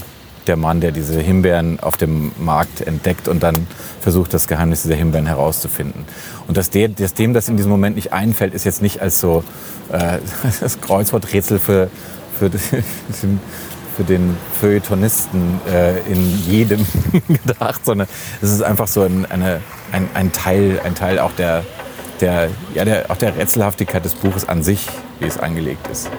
[0.47, 3.67] der Mann, der diese Himbeeren auf dem Markt entdeckt und dann
[3.99, 6.05] versucht, das Geheimnis dieser Himbeeren herauszufinden.
[6.47, 9.19] Und dass, der, dass dem das in diesem Moment nicht einfällt, ist jetzt nicht als
[9.19, 9.43] so
[9.91, 10.19] äh,
[10.59, 11.89] das Kreuzworträtsel für,
[12.37, 12.49] für,
[13.21, 13.39] den,
[13.95, 16.85] für den Feuilletonisten äh, in jedem
[17.27, 18.07] gedacht, sondern
[18.41, 21.63] es ist einfach so ein, eine, ein, ein, Teil, ein Teil auch der,
[22.19, 24.87] der, ja, der, auch der Rätselhaftigkeit des Buches an sich,
[25.19, 26.09] wie es angelegt ist.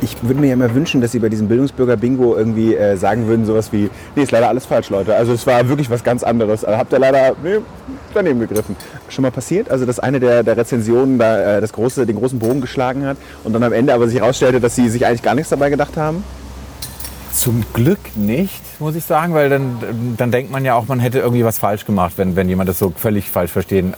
[0.00, 3.46] Ich würde mir ja immer wünschen, dass Sie bei diesem Bildungsbürger-Bingo irgendwie äh, sagen würden,
[3.46, 5.14] sowas wie, nee, ist leider alles falsch, Leute.
[5.14, 6.64] Also es war wirklich was ganz anderes.
[6.64, 7.58] Also habt ihr leider nee,
[8.12, 8.76] daneben gegriffen.
[9.08, 9.70] Schon mal passiert?
[9.70, 13.16] Also dass eine der, der Rezensionen da äh, das große, den großen Bogen geschlagen hat
[13.44, 15.96] und dann am Ende aber sich herausstellte, dass sie sich eigentlich gar nichts dabei gedacht
[15.96, 16.24] haben?
[17.32, 21.18] Zum Glück nicht, muss ich sagen, weil dann, dann denkt man ja auch, man hätte
[21.18, 23.94] irgendwie was falsch gemacht, wenn, wenn jemand das so völlig falsch verstehen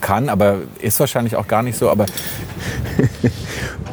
[0.00, 0.28] kann.
[0.28, 1.90] Aber ist wahrscheinlich auch gar nicht so.
[1.90, 2.06] Aber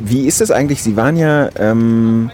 [0.00, 0.82] Wie ist es eigentlich?
[0.82, 2.30] Sie waren ja ähm,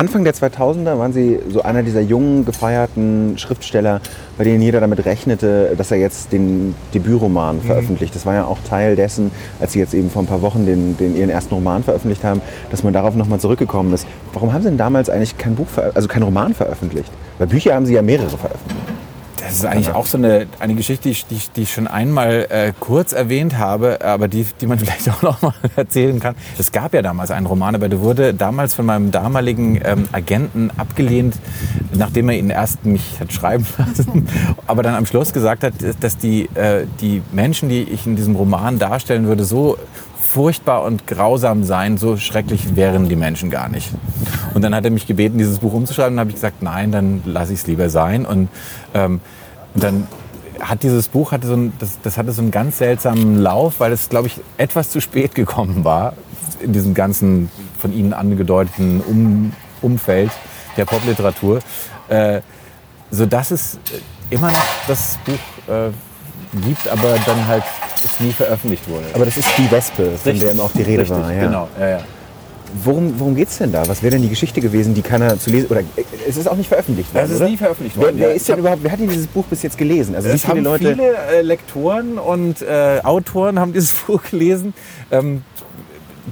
[0.00, 4.00] Anfang der 2000er, waren Sie so einer dieser jungen, gefeierten Schriftsteller,
[4.38, 8.14] bei denen jeder damit rechnete, dass er jetzt den Debütroman veröffentlicht.
[8.14, 10.96] Das war ja auch Teil dessen, als Sie jetzt eben vor ein paar Wochen den,
[10.96, 14.06] den Ihren ersten Roman veröffentlicht haben, dass man darauf nochmal zurückgekommen ist.
[14.32, 17.12] Warum haben Sie denn damals eigentlich kein Buch, also keinen Roman veröffentlicht?
[17.38, 18.89] Weil Bücher haben Sie ja mehrere veröffentlicht.
[19.50, 22.72] Das ist eigentlich auch so eine, eine Geschichte, die, ich- die, ich- schon einmal äh,
[22.78, 26.34] kurz erwähnt habe, aber die, die man vielleicht auch noch mal erzählen kann.
[26.58, 30.70] Es gab ja damals einen Roman, aber der wurde damals von meinem damaligen ähm, Agenten
[30.76, 31.34] abgelehnt,
[31.92, 34.28] nachdem er ihn erst mich hat schreiben lassen,
[34.66, 38.36] aber dann am Schluss gesagt hat, dass die, äh, die Menschen, die ich in diesem
[38.36, 39.76] Roman darstellen würde, so
[40.20, 43.88] furchtbar und grausam sein, so schrecklich wären die Menschen gar nicht.
[44.54, 46.14] Und dann hat er mich gebeten, dieses Buch umzuschreiben.
[46.14, 48.24] Dann habe ich gesagt, nein, dann lasse ich es lieber sein.
[48.24, 48.48] Und,
[48.94, 49.20] ähm,
[49.74, 50.06] und dann
[50.60, 53.92] hat dieses Buch hatte so ein, das, das hatte so einen ganz seltsamen Lauf, weil
[53.92, 56.14] es, glaube ich, etwas zu spät gekommen war
[56.60, 60.30] in diesem ganzen von Ihnen angedeuteten um, Umfeld
[60.76, 61.60] der Popliteratur,
[62.08, 62.42] äh,
[63.10, 63.78] sodass es
[64.28, 65.90] immer noch das Buch äh,
[66.66, 67.64] gibt, aber dann halt
[68.04, 69.06] es nie veröffentlicht wurde.
[69.14, 71.32] Aber das ist die Wespe, von der eben auch die Rede Richtig, war.
[71.32, 71.44] Ja.
[71.46, 72.00] Genau, ja, ja.
[72.84, 73.86] Worum, worum geht es denn da?
[73.88, 75.68] Was wäre denn die Geschichte gewesen, die keiner zu lesen...
[75.70, 75.82] Oder
[76.28, 77.50] es ist auch nicht veröffentlicht worden, Es ist oder?
[77.50, 78.16] nie veröffentlicht Wer, worden.
[78.18, 78.34] wer, ja.
[78.34, 80.14] ist denn überhaupt, wer hat denn dieses Buch bis jetzt gelesen?
[80.14, 80.84] Also wie Es viele haben Leute...
[80.94, 84.74] viele äh, Lektoren und äh, Autoren haben dieses Buch gelesen.
[85.10, 85.42] Ähm,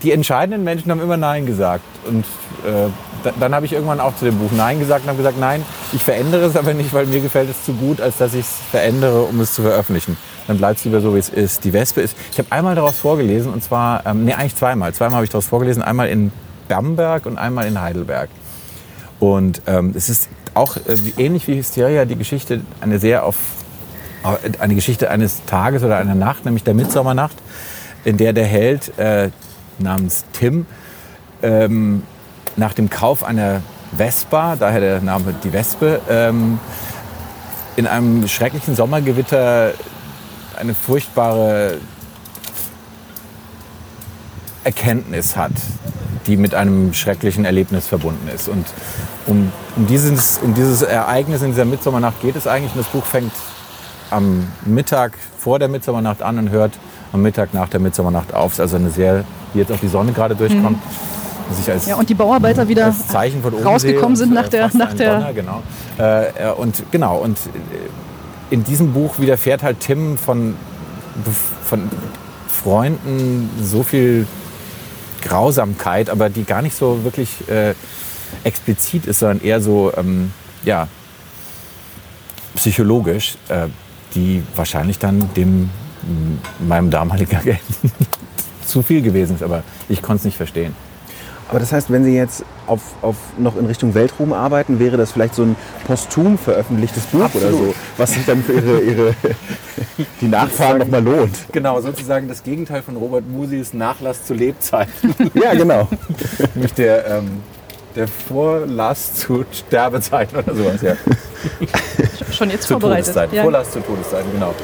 [0.03, 1.85] die entscheidenden Menschen haben immer Nein gesagt.
[2.07, 2.25] Und
[2.65, 2.89] äh,
[3.25, 5.65] da, dann habe ich irgendwann auch zu dem Buch Nein gesagt und habe gesagt, nein,
[5.93, 8.55] ich verändere es aber nicht, weil mir gefällt es zu gut, als dass ich es
[8.71, 10.17] verändere, um es zu veröffentlichen.
[10.49, 11.63] Dann bleibt es lieber so, wie es ist.
[11.65, 14.93] Die Wespe ist, ich habe einmal daraus vorgelesen und zwar, ähm, nee, eigentlich zweimal.
[14.95, 16.33] Zweimal habe ich daraus vorgelesen, einmal in
[16.69, 18.31] Bamberg und einmal in Heidelberg.
[19.21, 23.37] Und ähm, es ist auch äh, ähnlich wie Hysteria die Geschichte eine sehr auf
[24.25, 27.37] äh, eine Geschichte eines Tages oder einer Nacht, nämlich der Mitsommernacht,
[28.05, 29.31] in der der Held äh,
[29.79, 30.67] namens Tim
[31.43, 32.03] ähm,
[32.57, 33.63] nach dem Kauf einer
[33.97, 36.59] Vespa, daher der Name die Wespe, ähm,
[37.77, 39.73] in einem schrecklichen Sommergewitter
[40.59, 41.79] eine furchtbare
[44.65, 45.53] Erkenntnis hat,
[46.27, 48.49] die mit einem schrecklichen Erlebnis verbunden ist.
[48.49, 48.67] Und
[49.27, 52.73] um, um, dieses, um dieses Ereignis in dieser Mitsommernacht geht es eigentlich.
[52.73, 53.33] Und das Buch fängt
[54.11, 56.73] am Mittag vor der Mitsommernacht an und hört
[57.13, 58.53] am Mittag nach der Mitsommernacht auf.
[58.53, 60.79] Es ist also eine sehr, wie jetzt auch die Sonne gerade durchkommt.
[61.51, 62.95] Sich als, Ja, und die Bauarbeiter wieder
[63.65, 65.63] rausgekommen sind nach der, nach der Donner, genau.
[65.99, 67.49] Äh, äh, und genau und äh,
[68.51, 70.55] in diesem Buch widerfährt halt Tim von
[71.65, 71.91] von
[72.49, 74.27] Freunden so viel
[75.23, 77.75] Grausamkeit, aber die gar nicht so wirklich äh,
[78.45, 80.33] explizit ist, sondern eher so ähm,
[80.65, 80.89] ja
[82.55, 83.69] psychologisch, äh,
[84.15, 85.71] die wahrscheinlich dann dem
[86.61, 87.93] meinem damaligen Agenten
[88.65, 90.75] zu viel gewesen ist, aber ich konnte es nicht verstehen.
[91.49, 95.13] Aber das heißt, wenn Sie jetzt auf, auf noch in Richtung Weltruhm arbeiten, wäre das
[95.13, 95.57] vielleicht so ein
[95.87, 97.53] posthum veröffentlichtes Buch oder Absolut.
[97.53, 99.15] so, was sich dann für Ihre, ihre
[100.21, 101.35] die Nachfahren nochmal lohnt.
[101.53, 105.15] Genau, sozusagen das Gegenteil von Robert Musis Nachlass zu Lebzeiten.
[105.35, 105.89] Ja, genau.
[106.55, 107.43] Nämlich der, ähm,
[107.95, 110.95] der Vorlass zu Sterbezeiten oder sowas, ja.
[112.33, 113.07] Schon jetzt zu vorbereitet.
[113.07, 113.37] Todeszeiten.
[113.37, 113.43] Ja.
[113.43, 114.55] Vorlass zu Todeszeiten, genau.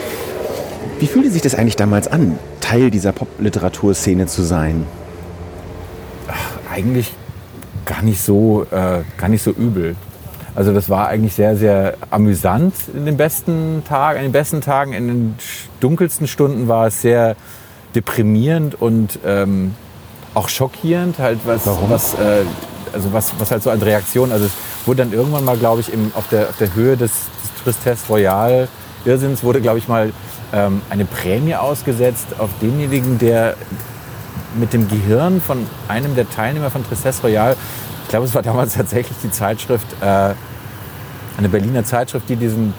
[0.99, 4.87] Wie fühlte sich das eigentlich damals an, Teil dieser Popliteraturszene zu sein?
[6.75, 7.13] Eigentlich
[7.87, 9.97] gar nicht so, äh, gar nicht so übel.
[10.55, 14.93] Also das war eigentlich sehr, sehr amüsant in den besten Tagen, in den besten Tagen.
[14.93, 15.35] In den
[15.81, 17.37] dunkelsten Stunden war es sehr
[17.95, 19.75] deprimierend und ähm,
[20.35, 22.45] auch schockierend, halt was, was, äh,
[22.93, 24.33] also was, was halt so als Reaktion.
[24.33, 24.53] Also es
[24.87, 28.07] wurde dann irgendwann mal, glaube ich, im, auf, der, auf der Höhe des, des Tristesse
[28.09, 28.69] Royal
[29.05, 30.13] Irrsinns wurde, glaube ich, mal
[30.53, 33.55] ähm, eine Prämie ausgesetzt auf denjenigen, der
[34.55, 37.57] mit dem Gehirn von einem der Teilnehmer von Tristesse Royal,
[38.05, 40.35] ich glaube, es war damals tatsächlich die Zeitschrift, äh,
[41.37, 42.73] eine Berliner Zeitschrift, die diesen,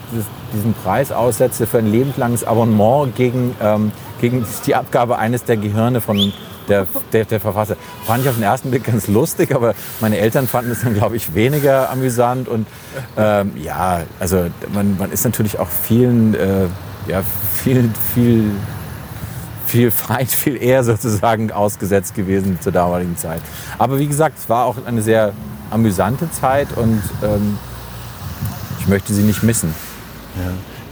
[0.54, 6.00] diesen Preis aussetzte für ein lebenslanges Abonnement gegen, ähm, gegen die Abgabe eines der Gehirne
[6.00, 6.32] von
[6.68, 7.76] der, der, der Verfasser.
[8.06, 11.16] Fand ich auf den ersten Blick ganz lustig, aber meine Eltern fanden es dann, glaube
[11.16, 12.48] ich, weniger amüsant.
[12.48, 12.66] Und
[13.16, 16.66] ähm, ja, also man, man ist natürlich auch vielen, äh,
[17.08, 17.22] ja,
[17.62, 18.50] viel, viel
[19.66, 23.42] viel Feind, viel eher sozusagen ausgesetzt gewesen zur damaligen Zeit.
[23.78, 25.32] Aber wie gesagt, es war auch eine sehr
[25.70, 27.58] amüsante Zeit und ähm,
[28.80, 29.74] ich möchte sie nicht missen.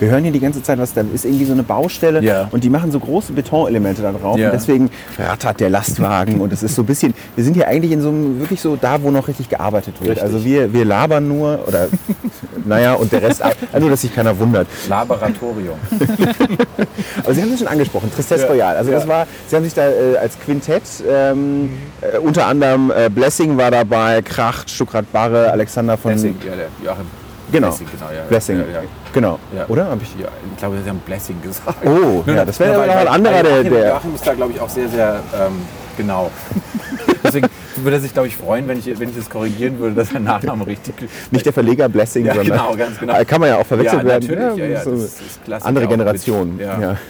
[0.01, 2.49] Wir hören hier die ganze Zeit, was da ist irgendwie so eine Baustelle Ja.
[2.51, 4.49] und die machen so große Betonelemente da drauf Ja.
[4.49, 7.93] und deswegen rattert der Lastwagen und es ist so ein bisschen, wir sind hier eigentlich
[7.93, 10.11] in so einem, wirklich so da, wo noch richtig gearbeitet wird.
[10.11, 10.25] Richtig.
[10.25, 11.87] Also wir, wir labern nur oder
[12.65, 14.67] naja und der Rest ab, nur dass sich keiner wundert.
[14.89, 15.77] Laboratorium.
[17.23, 18.51] Aber Sie haben es schon angesprochen, Tristesse Ja.
[18.51, 18.77] Royal.
[18.77, 23.09] Also das war, Sie haben sich da äh, als Quintett, ähm, äh, unter anderem äh,
[23.09, 26.13] Blessing war dabei, Kracht, Stuckrad Barre, Alexander von...
[26.13, 27.07] Blessing, ja, der Joachim
[27.55, 27.69] Genau.
[27.69, 28.23] Blessing, genau, ja.
[28.29, 28.57] Blessing.
[28.59, 28.89] Ja, ja.
[29.13, 29.39] Genau.
[29.57, 29.65] Ja.
[29.69, 29.89] Oder?
[29.91, 31.79] Hab ich, Ja, ich glaube, Sie haben Blessing gesagt.
[31.85, 34.27] Oh, Nur ja, das wäre aber weil- noch ein anderer, der- Joachim, der- Joachim ist
[34.27, 35.53] da, glaube ich, auch sehr, sehr ähm,
[35.97, 36.31] genau.
[37.23, 40.11] Deswegen würde er sich, glaube ich, freuen, wenn ich, wenn ich das korrigieren würde, dass
[40.11, 40.95] der Nachname richtig
[41.31, 43.15] nicht der Verleger Blessing, Ja, sondern genau, ganz genau.
[43.19, 44.29] Äh, kann man ja auch verwechselt Ja, werden.
[44.29, 46.59] natürlich, ja, ja, so das ist Klassiker andere Generation.
[46.59, 46.81] ja.
[46.81, 46.97] Ja.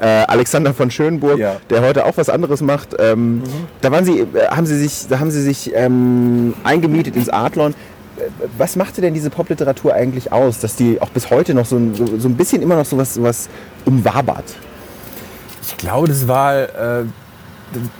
[0.00, 1.56] Äh, Alexander von Schönburg, Ja.
[1.70, 2.96] der heute auch was anderes macht.
[2.98, 3.42] Ähm,
[3.80, 7.74] Da waren Sie, äh, haben Sie sich, da haben Sie sich ähm, eingemietet ins Adlon.
[8.58, 11.94] Was machte denn diese Popliteratur eigentlich aus, dass die auch bis heute noch so, ein-
[11.94, 13.48] so, so ein bisschen immer noch sowas, sowas
[13.84, 14.44] umwabert?
[15.62, 17.04] Ich glaube, das war äh,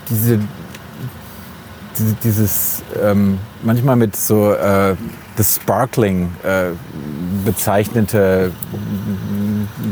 [0.08, 0.38] diese,
[1.98, 4.94] diese, dieses ähm, manchmal mit so äh,
[5.36, 6.70] das Sparkling äh,
[7.44, 8.52] bezeichnete,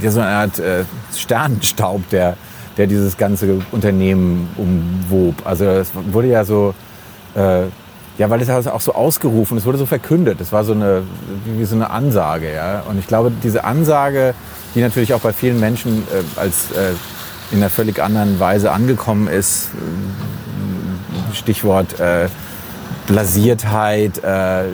[0.00, 0.84] ja, so eine Art äh,
[1.16, 2.36] Sternenstaub, der,
[2.76, 5.34] der dieses ganze Unternehmen umwob.
[5.44, 6.74] Also es wurde ja so,
[7.34, 7.62] äh,
[8.18, 10.40] ja, weil es ja auch so ausgerufen, es wurde so verkündet.
[10.40, 11.02] Es war so eine,
[11.44, 12.80] wie so eine Ansage, ja.
[12.80, 14.34] Und ich glaube, diese Ansage,
[14.74, 16.92] die natürlich auch bei vielen Menschen äh, als äh,
[17.52, 22.28] in einer völlig anderen Weise angekommen ist, äh, Stichwort äh,
[23.06, 24.64] Blasiertheit, äh,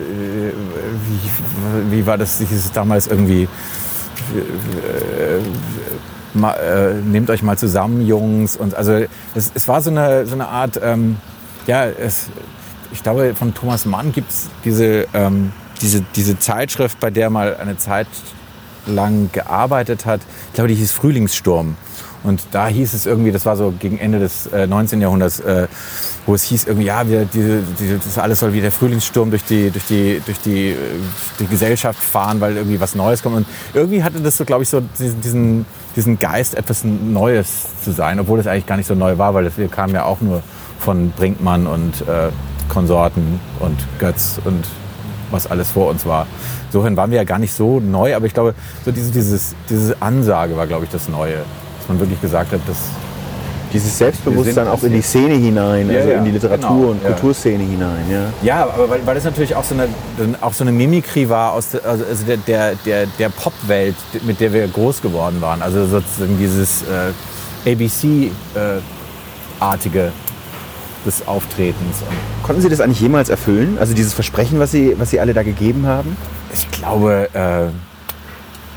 [1.07, 3.43] wie, wie war das, hieß es damals irgendwie,
[4.35, 5.39] äh,
[6.33, 6.55] ma,
[7.05, 8.55] nehmt euch mal zusammen, Jungs.
[8.55, 8.93] Und also
[9.33, 11.17] es, es war so eine, so eine Art, ähm,
[11.65, 12.27] ja, es,
[12.91, 17.55] ich glaube, von Thomas Mann gibt es diese, ähm, diese, diese Zeitschrift, bei der mal
[17.57, 18.07] eine Zeit
[18.85, 20.21] lang gearbeitet hat.
[20.47, 21.75] Ich glaube, die hieß Frühlingssturm.
[22.23, 24.99] Und da hieß es irgendwie, das war so gegen Ende des äh, 19.
[24.99, 25.67] Jahrhunderts, äh,
[26.25, 29.45] wo es hieß irgendwie, ja, wir, diese, diese, das alles soll wie der Frühlingssturm durch
[29.45, 30.75] die, durch die, durch die, äh,
[31.39, 33.37] die Gesellschaft fahren, weil irgendwie was Neues kommt.
[33.37, 37.47] Und irgendwie hatte das so, glaube ich, so diesen, diesen, Geist, etwas Neues
[37.83, 40.03] zu sein, obwohl es eigentlich gar nicht so neu war, weil das, wir kamen ja
[40.03, 40.43] auch nur
[40.79, 42.29] von Brinkmann und äh,
[42.69, 44.63] Konsorten und Götz und
[45.31, 46.25] was alles vor uns war.
[46.67, 48.53] Insofern waren wir ja gar nicht so neu, aber ich glaube,
[48.85, 51.37] so diese, dieses, diese Ansage war, glaube ich, das Neue.
[51.79, 52.77] Dass man wirklich gesagt hat, dass
[53.71, 57.03] Dieses Selbstbewusstsein auch in die Szene hinein, Ja, also ja, in die Literatur- genau, und
[57.03, 57.09] ja.
[57.11, 58.03] Kulturszene hinein.
[58.09, 58.21] Ja.
[58.41, 59.87] Ja, aber weil, weil das natürlich auch so eine,
[60.41, 64.51] auch so eine Mimikry war aus der, also der, der, der, der Popwelt, mit der
[64.53, 65.61] wir groß geworden waren.
[65.61, 67.11] Also sozusagen dieses äh,
[67.71, 70.11] ABC-artige
[71.05, 72.01] des Auftretens.
[72.07, 73.77] Und Konnten Sie das eigentlich jemals erfüllen?
[73.79, 76.15] Also dieses Versprechen, was Sie, was Sie alle da gegeben haben?
[76.53, 77.67] ich glaube, äh,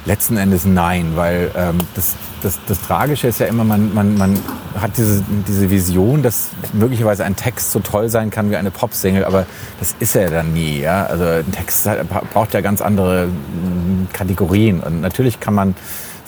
[0.04, 4.38] letzten Endes nein, weil ähm, das, das, das Tragische ist ja immer, man, man, man
[4.78, 9.26] hat diese, diese Vision, dass möglicherweise ein Text so toll sein kann wie eine Popsingle,
[9.26, 9.46] aber
[9.78, 10.80] das ist er dann nie.
[10.80, 11.06] Ja?
[11.06, 15.74] Also ein Text hat- braucht ja ganz andere mm, Kategorien und natürlich kann man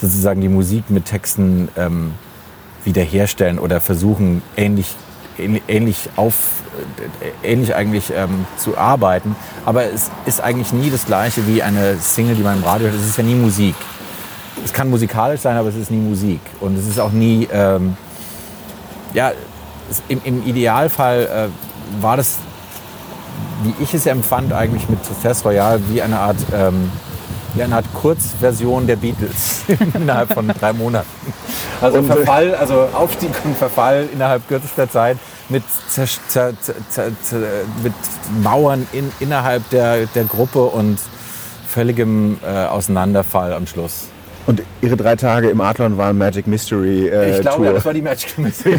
[0.01, 2.13] sozusagen die Musik mit Texten ähm,
[2.85, 4.95] wiederherstellen oder versuchen ähnlich
[5.39, 6.35] ähnlich- auf
[7.43, 11.97] äh, ähnlich eigentlich ähm, zu arbeiten, aber es ist eigentlich nie das gleiche wie eine
[11.99, 12.97] Single, die man im Radio hört.
[13.01, 13.75] Es ist ja nie Musik.
[14.65, 17.97] Es kann musikalisch sein, aber es ist nie Musik und es ist auch nie ähm,
[19.13, 19.33] ja
[19.91, 22.39] es, im, im Idealfall äh, war das
[23.63, 26.91] wie ich es empfand, eigentlich mit Tristesse Royale wie eine Art, ähm,
[27.55, 29.63] wie eine Art Kurzversion der Beatles
[29.95, 31.09] innerhalb von drei Monaten.
[31.81, 36.75] Also Und, äh, Verfall, also Aufstieg und Verfall innerhalb kürzester Zeit mit, zer, zer, zer,
[37.23, 37.39] zer,
[37.83, 37.93] mit
[38.43, 40.99] Mauern in, innerhalb der, der Gruppe und
[41.69, 44.09] völligem äh, Auseinanderfall am Schluss.
[44.47, 47.67] Und ihre drei Tage im Adlon waren Magic Mystery äh, Ich glaube, Tour.
[47.67, 48.79] ja, das war die Magic Mystery.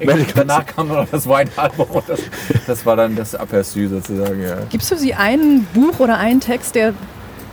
[0.04, 2.20] Magic Danach kam noch das White Album das,
[2.66, 4.42] das war dann das Aperçu sozusagen.
[4.42, 4.56] Ja.
[4.70, 6.94] Gibt es für Sie ein Buch oder einen Text, der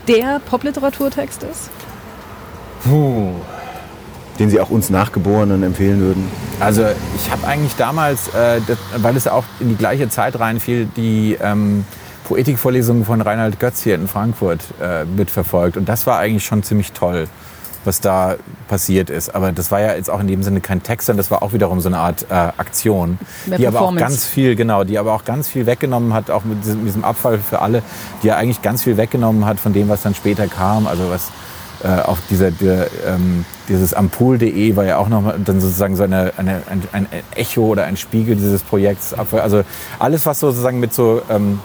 [0.08, 1.70] der Popliteraturtext ist?
[2.84, 3.34] Puh.
[4.40, 6.28] den Sie auch uns Nachgeborenen empfehlen würden.
[6.60, 6.84] Also
[7.16, 11.38] ich habe eigentlich damals, äh, das, weil es auch in die gleiche Zeit reinfiel, die
[11.40, 11.86] ähm,
[12.24, 15.78] Poetikvorlesungen von Reinhard Götz hier in Frankfurt äh, mitverfolgt.
[15.78, 17.28] Und das war eigentlich schon ziemlich toll,
[17.86, 18.36] was da
[18.68, 19.34] passiert ist.
[19.34, 21.54] Aber das war ja jetzt auch in dem Sinne kein Text, sondern das war auch
[21.54, 25.14] wiederum so eine Art äh, Aktion, Mehr die aber auch ganz viel, genau, die aber
[25.14, 27.84] auch ganz viel weggenommen hat, auch mit diesem, diesem Abfall für alle,
[28.22, 30.88] die ja eigentlich ganz viel weggenommen hat von dem, was dann später kam.
[30.88, 31.32] Also was
[31.84, 36.04] äh, auch dieser, der, ähm, dieses Ampul.de war ja auch noch mal dann sozusagen so
[36.04, 39.14] eine, eine, ein, ein Echo oder ein Spiegel dieses Projekts.
[39.14, 39.64] Also
[39.98, 41.60] alles, was sozusagen mit so, ähm,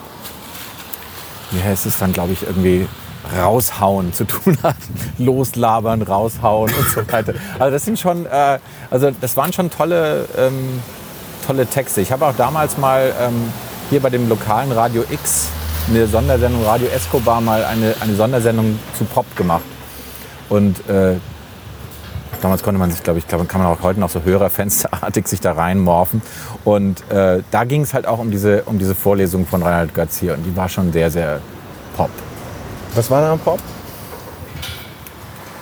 [1.51, 2.87] wie heißt es dann, glaube ich, irgendwie
[3.35, 4.75] raushauen zu tun hat.
[5.17, 7.33] Loslabern, raushauen und so weiter.
[7.59, 8.59] Also das sind schon, äh,
[8.89, 10.81] also das waren schon tolle, ähm,
[11.45, 12.01] tolle Texte.
[12.01, 13.51] Ich habe auch damals mal ähm,
[13.89, 15.47] hier bei dem lokalen Radio X
[15.89, 19.63] eine Sondersendung, Radio Escobar, mal eine, eine Sondersendung zu Pop gemacht.
[20.49, 21.15] Und äh,
[22.41, 25.39] damals konnte man sich, glaube ich, glaub, kann man auch heute noch so hörerfensterartig sich
[25.39, 26.21] da reinmorphen.
[26.65, 30.17] Und äh, da ging es halt auch um diese, um diese Vorlesung von Reinhard Götz
[30.17, 30.33] hier.
[30.33, 31.39] Und die war schon sehr, sehr
[31.95, 32.11] Pop.
[32.97, 33.59] Was war da am Pop?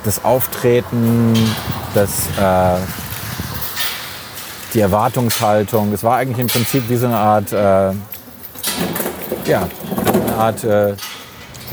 [0.06, 1.34] das Auftreten,
[1.94, 2.80] das, äh,
[4.74, 5.92] die Erwartungshaltung.
[5.94, 7.92] Es war eigentlich im Prinzip wie so eine Art, äh,
[9.50, 9.68] ja,
[10.24, 10.94] eine Art, äh,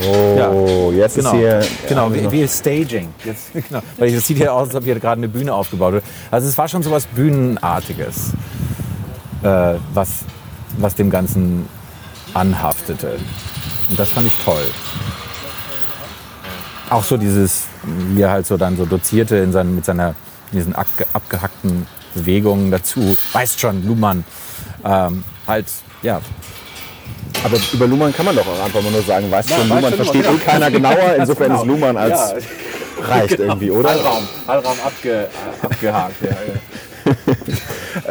[0.01, 1.61] Oh, jetzt genau, ist hier...
[1.87, 3.13] genau, ja, wie, wie Staging.
[3.23, 6.03] Jetzt, genau, weil es sieht hier aus, als ob hier gerade eine Bühne aufgebaut wird.
[6.31, 8.31] Also es war schon so was Bühnenartiges,
[9.43, 10.09] äh, was,
[10.79, 11.69] was dem Ganzen
[12.33, 13.19] anhaftete.
[13.87, 14.65] Und das fand ich toll.
[16.93, 20.09] Auch so dieses, wie er halt so dann so dozierte in seinen, mit seiner,
[20.51, 23.17] in diesen abge, abgehackten Bewegungen dazu.
[23.33, 24.23] Weißt schon, Luhmann.
[24.85, 25.65] Ähm, halt,
[26.03, 26.21] ja,
[27.43, 29.75] Aber über Luhmann kann man doch auch einfach mal nur sagen, weißt Ja, schon, weiß
[29.75, 30.35] Luhmann versteht genau.
[30.35, 31.61] eh keiner genauer, insofern genau.
[31.61, 33.07] ist Luhmann als Ja.
[33.07, 33.89] reicht irgendwie, oder?
[33.89, 35.27] Hallraum, Hallraum abge,
[35.61, 36.21] abgehakt.
[36.21, 36.35] Ja, ja.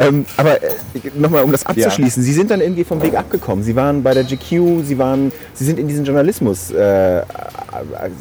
[0.07, 0.69] Ähm, aber äh,
[1.15, 3.63] nochmal, um das abzuschließen, Sie sind dann irgendwie vom Weg abgekommen.
[3.63, 7.23] Sie waren bei der GQ, Sie waren, Sie sind in diesen Journalismus, äh, äh,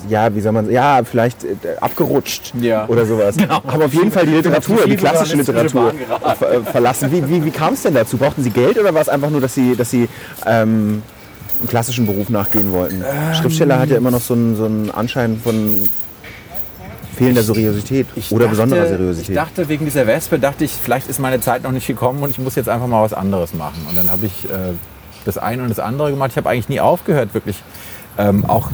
[0.09, 1.49] ja, wie soll man, ja, vielleicht äh,
[1.81, 2.87] abgerutscht Ja.
[2.88, 3.37] oder sowas.
[3.49, 7.11] Haben auf jeden Fall die Literatur, die klassische Literatur äh, verlassen.
[7.12, 8.16] Wie, wie, wie kam es denn dazu?
[8.16, 10.09] Brauchten Sie Geld oder war es einfach nur, dass Sie, dass Sie
[10.47, 11.03] ähm,
[11.61, 13.05] einen klassischen Beruf nachgehen wollten?
[13.40, 15.77] Schriftsteller hat ja immer noch so einen, so einen Anschein von
[17.22, 19.30] fehlender Seriosität oder besonderer Seriosität.
[19.30, 22.30] Ich dachte, wegen dieser Wespe, dachte ich, vielleicht ist meine Zeit noch nicht gekommen und
[22.30, 23.87] ich muss jetzt einfach mal was anderes machen.
[23.88, 24.72] Und dann habe ich äh,
[25.24, 26.30] das eine und das andere gemacht.
[26.32, 27.62] Ich habe eigentlich nie aufgehört, wirklich
[28.18, 28.68] ähm, auch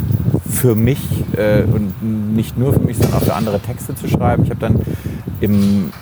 [0.51, 0.99] für mich
[1.37, 4.45] äh, und nicht nur für mich, sondern auch für andere Texte zu schreiben.
[4.45, 4.81] Ich habe dann
[5.41, 5.93] im,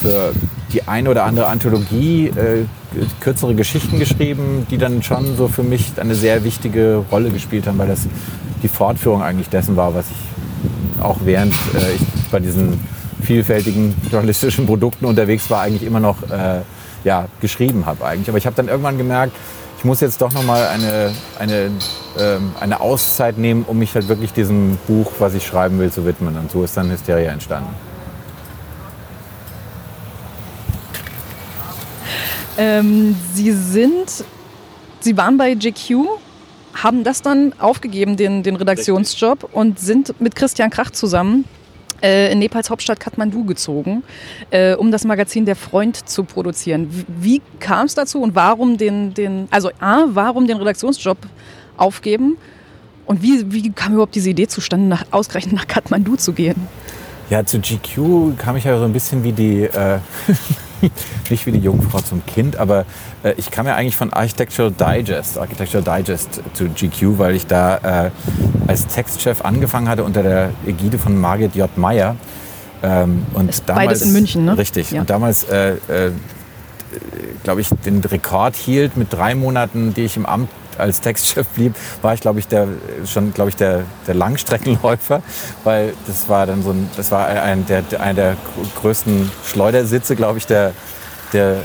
[0.00, 0.32] für
[0.72, 2.64] die eine oder andere Anthologie äh,
[3.20, 7.78] kürzere Geschichten geschrieben, die dann schon so für mich eine sehr wichtige Rolle gespielt haben,
[7.78, 8.06] weil das
[8.62, 10.29] die Fortführung eigentlich dessen war, was ich
[11.00, 12.80] auch während äh, ich bei diesen
[13.22, 16.60] vielfältigen journalistischen Produkten unterwegs war, eigentlich immer noch äh,
[17.04, 18.28] ja, geschrieben habe eigentlich.
[18.28, 19.32] Aber ich habe dann irgendwann gemerkt,
[19.78, 21.70] ich muss jetzt doch noch mal eine, eine,
[22.18, 26.04] ähm, eine Auszeit nehmen, um mich halt wirklich diesem Buch, was ich schreiben will, zu
[26.04, 26.36] widmen.
[26.36, 27.74] Und so ist dann Hysteria entstanden.
[32.58, 34.24] Ähm, Sie sind,
[35.00, 36.08] Sie waren bei GQ,
[36.82, 41.44] haben das dann aufgegeben, den, den Redaktionsjob, und sind mit Christian Krach zusammen
[42.02, 44.02] äh, in Nepals Hauptstadt Kathmandu gezogen,
[44.50, 46.88] äh, um das Magazin Der Freund zu produzieren.
[46.90, 51.18] Wie, wie kam es dazu und warum den, den, also A, warum den Redaktionsjob
[51.76, 52.36] aufgeben?
[53.06, 56.68] Und wie, wie kam überhaupt diese Idee zustande, nach, ausgerechnet nach Kathmandu zu gehen?
[57.28, 59.98] Ja, zu GQ kam ich ja so ein bisschen wie die, äh,
[61.30, 62.84] nicht wie die Jungfrau zum Kind, aber
[63.22, 68.06] äh, ich kam ja eigentlich von Architectural Digest, Architectural Digest zu GQ, weil ich da
[68.06, 68.10] äh,
[68.66, 71.76] als Textchef angefangen hatte unter der Ägide von Margit J.
[71.76, 72.16] Meyer.
[72.82, 74.56] Ähm, und Ist beides in München, ne?
[74.56, 74.90] Richtig.
[74.90, 75.00] Ja.
[75.00, 76.12] Und damals, äh, äh,
[77.44, 80.48] glaube ich, den Rekord hielt mit drei Monaten, die ich im Amt
[80.80, 82.68] als Textchef blieb, war ich, glaube ich, der,
[83.06, 85.22] schon, glaube ich, der, der Langstreckenläufer,
[85.64, 88.36] weil das war dann so ein, das war ein, der, einer der
[88.80, 90.72] größten Schleudersitze, glaube ich, der,
[91.32, 91.58] der,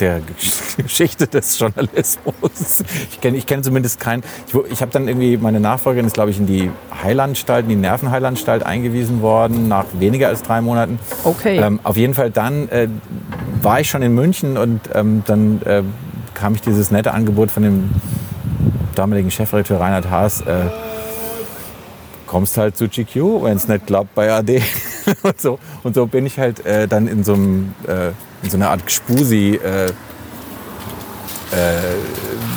[0.00, 0.20] der
[0.76, 2.84] Geschichte des Journalismus.
[3.10, 4.22] Ich kenne ich kenn zumindest keinen.
[4.46, 6.70] Ich, ich habe dann irgendwie, meine Nachfolgerin ist, glaube ich, in die
[7.02, 10.98] Heilanstalt, in die Nervenheilanstalt eingewiesen worden, nach weniger als drei Monaten.
[11.24, 11.58] Okay.
[11.58, 12.88] Ähm, auf jeden Fall dann äh,
[13.62, 15.82] war ich schon in München und ähm, dann äh,
[16.34, 17.90] kam ich dieses nette Angebot von dem
[18.94, 20.40] damaligen Chefredakteur Reinhard Haas.
[20.42, 20.66] Äh,
[22.26, 24.60] kommst halt zu GQ, wenn es nicht klappt bei AD.
[25.22, 28.10] und, so, und so bin ich halt äh, dann in so, einem, äh,
[28.46, 29.92] in so einer Art Gespusi, äh, äh,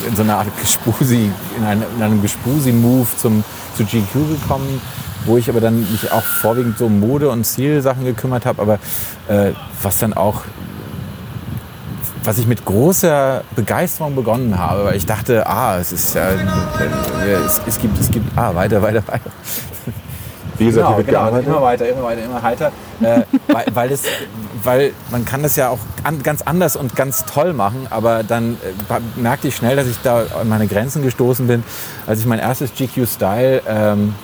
[0.06, 3.42] in so einer Art Gespusi, in, einem, in einem Gespusi-Move zum,
[3.76, 4.80] zu GQ gekommen,
[5.26, 8.78] wo ich aber dann mich auch vorwiegend so um Mode- und Zielsachen gekümmert habe, aber
[9.28, 10.42] äh, was dann auch
[12.22, 16.28] was ich mit großer Begeisterung begonnen habe, weil ich dachte, ah, es ist ja,
[17.46, 19.30] es, es gibt, es gibt, ah, weiter, weiter, weiter.
[20.60, 21.46] Wie gesagt, Genau, hier wird genau, gearbeitet.
[21.48, 22.72] immer weiter, immer weiter, immer heiter.
[23.00, 24.02] Äh, weil, weil, es,
[24.62, 28.58] weil man kann das ja auch an, ganz anders und ganz toll machen, aber dann
[28.88, 31.64] äh, merkte ich schnell, dass ich da an meine Grenzen gestoßen bin,
[32.06, 34.14] als ich mein erstes GQ Style ähm,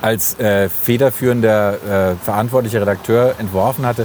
[0.00, 4.02] als äh, federführender äh, verantwortlicher Redakteur entworfen hatte.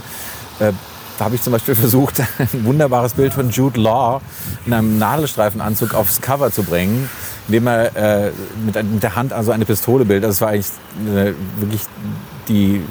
[0.59, 0.71] Äh,
[1.17, 4.21] da habe ich zum Beispiel versucht, ein wunderbares Bild von Jude Law
[4.65, 7.09] in einem Nadelstreifenanzug aufs Cover zu bringen,
[7.49, 8.31] indem er äh,
[8.63, 10.29] mit, mit der Hand also eine Pistole bildet.
[10.29, 10.67] Das war eigentlich
[11.07, 11.81] äh, wirklich
[12.47, 12.81] die,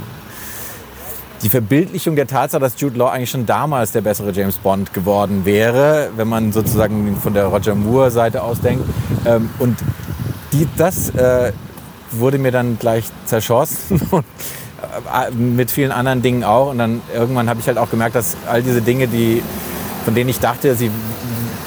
[1.43, 5.45] die Verbildlichung der Tatsache, dass Jude Law eigentlich schon damals der bessere James Bond geworden
[5.45, 8.85] wäre, wenn man sozusagen von der Roger Moore-Seite aus denkt.
[9.25, 9.79] Ähm, und
[10.53, 11.53] die, das äh,
[12.11, 14.01] wurde mir dann gleich zerschossen.
[15.13, 16.71] Äh, mit vielen anderen Dingen auch.
[16.71, 19.43] Und dann irgendwann habe ich halt auch gemerkt, dass all diese Dinge, die,
[20.05, 20.91] von denen ich dachte, sie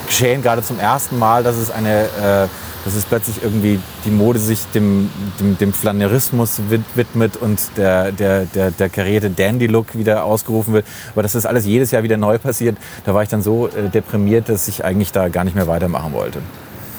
[0.07, 2.47] geschehen gerade zum ersten Mal, dass es eine, äh,
[2.85, 5.09] dass es plötzlich irgendwie die Mode sich dem,
[5.39, 10.85] dem, dem Flanerismus wid- widmet und der, der, der, der karierte Dandy-Look wieder ausgerufen wird.
[11.13, 13.89] Aber dass das alles jedes Jahr wieder neu passiert, da war ich dann so äh,
[13.89, 16.39] deprimiert, dass ich eigentlich da gar nicht mehr weitermachen wollte.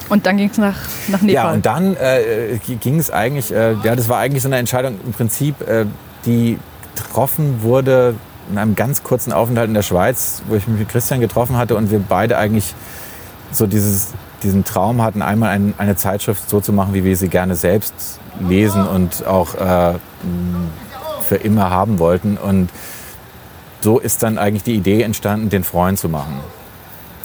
[0.08, 0.76] Und dann ging es nach,
[1.08, 1.34] nach Nepal.
[1.34, 4.96] Ja, und dann äh, ging es eigentlich, äh, ja, das war eigentlich so eine Entscheidung
[5.04, 5.86] im Prinzip, äh,
[6.26, 6.58] die
[6.94, 8.14] getroffen wurde
[8.50, 11.74] in einem ganz kurzen Aufenthalt in der Schweiz, wo ich mich mit Christian getroffen hatte
[11.76, 12.74] und wir beide eigentlich
[13.52, 14.08] so dieses,
[14.42, 17.94] diesen Traum hatten, einmal ein, eine Zeitschrift so zu machen, wie wir sie gerne selbst
[18.40, 19.94] lesen und auch äh,
[21.22, 22.36] für immer haben wollten.
[22.36, 22.70] Und
[23.80, 26.40] so ist dann eigentlich die Idee entstanden, den Freund zu machen.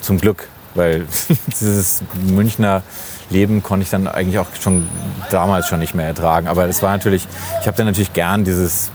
[0.01, 1.05] Zum Glück, weil
[1.47, 2.83] dieses Münchner
[3.29, 4.87] Leben konnte ich dann eigentlich auch schon
[5.29, 6.47] damals schon nicht mehr ertragen.
[6.47, 7.27] Aber es war natürlich,
[7.61, 8.89] ich habe dann natürlich gern dieses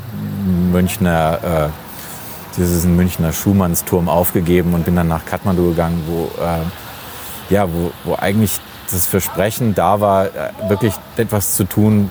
[0.73, 6.61] Münchner, äh, diesen Münchner Schumannsturm aufgegeben und bin dann nach Kathmandu gegangen, wo, äh,
[7.51, 10.31] ja, wo, wo eigentlich das Versprechen da war, äh,
[10.69, 12.11] wirklich etwas zu tun,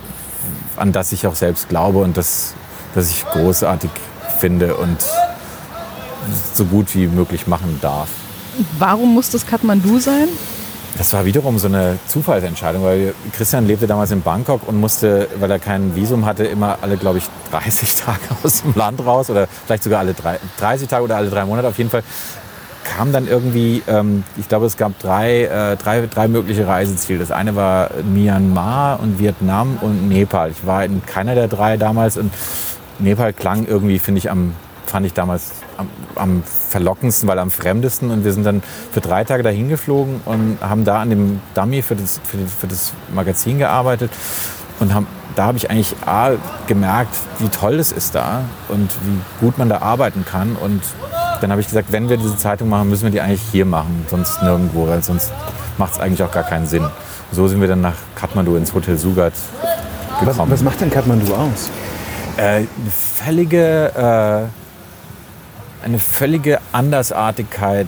[0.77, 2.53] an das ich auch selbst glaube und das,
[2.95, 3.91] das ich großartig
[4.39, 4.97] finde und
[6.53, 8.09] so gut wie möglich machen darf.
[8.77, 10.27] Warum muss das Kathmandu sein?
[10.97, 15.49] Das war wiederum so eine Zufallsentscheidung, weil Christian lebte damals in Bangkok und musste, weil
[15.49, 19.47] er kein Visum hatte, immer alle, glaube ich, 30 Tage aus dem Land raus oder
[19.65, 22.03] vielleicht sogar alle drei, 30 Tage oder alle drei Monate auf jeden Fall.
[22.83, 27.19] Kam dann irgendwie, ähm, ich glaube, es gab drei, äh, drei, drei mögliche Reiseziele.
[27.19, 30.51] Das eine war Myanmar und Vietnam und Nepal.
[30.51, 32.33] Ich war in keiner der drei damals und
[32.99, 34.53] Nepal klang irgendwie, finde ich, am,
[34.85, 38.11] fand ich damals am, am verlockendsten, weil am fremdesten.
[38.11, 38.61] Und wir sind dann
[38.91, 42.67] für drei Tage dahin geflogen und haben da an dem Dummy für das, für, für
[42.67, 44.11] das Magazin gearbeitet.
[44.79, 46.31] Und haben, da habe ich eigentlich A,
[46.67, 50.55] gemerkt, wie toll es ist da und wie gut man da arbeiten kann.
[50.55, 50.81] Und
[51.41, 54.05] dann habe ich gesagt, wenn wir diese Zeitung machen, müssen wir die eigentlich hier machen,
[54.09, 55.31] sonst nirgendwo, weil sonst
[55.77, 56.85] macht es eigentlich auch gar keinen Sinn.
[57.31, 59.33] So sind wir dann nach Kathmandu ins Hotel Sugat
[60.19, 60.51] Was, gekommen.
[60.51, 61.69] was macht denn Kathmandu aus?
[62.37, 62.67] Äh, eine
[63.25, 64.49] völlige,
[65.81, 67.87] äh, eine völlige Andersartigkeit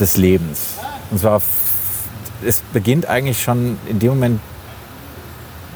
[0.00, 0.74] des Lebens.
[1.10, 1.42] Und zwar,
[2.44, 4.40] es beginnt eigentlich schon in dem Moment,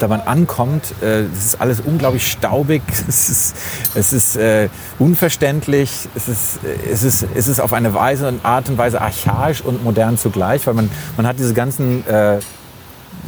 [0.03, 3.57] da man ankommt, äh, es ist alles unglaublich staubig, es ist,
[3.95, 8.45] es ist äh, unverständlich, es ist, äh, es, ist, es ist auf eine Weise und
[8.45, 12.41] Art und Weise archaisch und modern zugleich, weil man, man hat diese ganzen äh,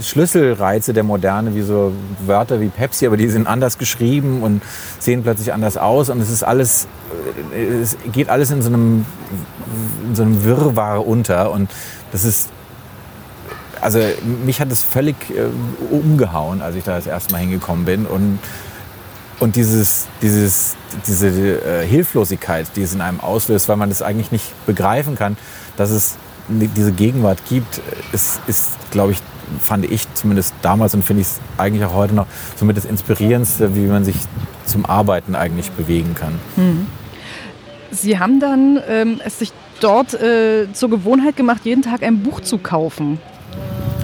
[0.03, 1.93] Schlüsselreize der Moderne, wie so
[2.27, 4.61] Wörter wie Pepsi, aber die sind anders geschrieben und
[4.99, 6.89] sehen plötzlich anders aus und es ist alles,
[7.55, 9.07] äh, es geht alles in so einem,
[10.09, 11.71] in so einem Wirrwarr unter und
[12.11, 12.49] das ist,
[13.85, 14.01] also
[14.45, 15.45] mich hat es völlig äh,
[15.95, 18.39] umgehauen, als ich da das erste Mal hingekommen bin und
[19.41, 20.77] und dieses, dieses,
[21.09, 25.37] diese äh, Hilflosigkeit, die es in einem auslöst, weil man das eigentlich nicht begreifen kann,
[25.77, 26.17] dass es
[26.49, 27.81] diese Gegenwart gibt,
[28.13, 29.19] ist, ist glaube ich,
[29.61, 32.27] fand ich zumindest damals und finde ich es eigentlich auch heute noch
[32.57, 34.17] somit das Inspirierendste, wie man sich
[34.67, 36.39] zum Arbeiten eigentlich bewegen kann.
[37.91, 42.41] Sie haben dann ähm, es sich dort äh, zur Gewohnheit gemacht, jeden Tag ein Buch
[42.41, 43.19] zu kaufen.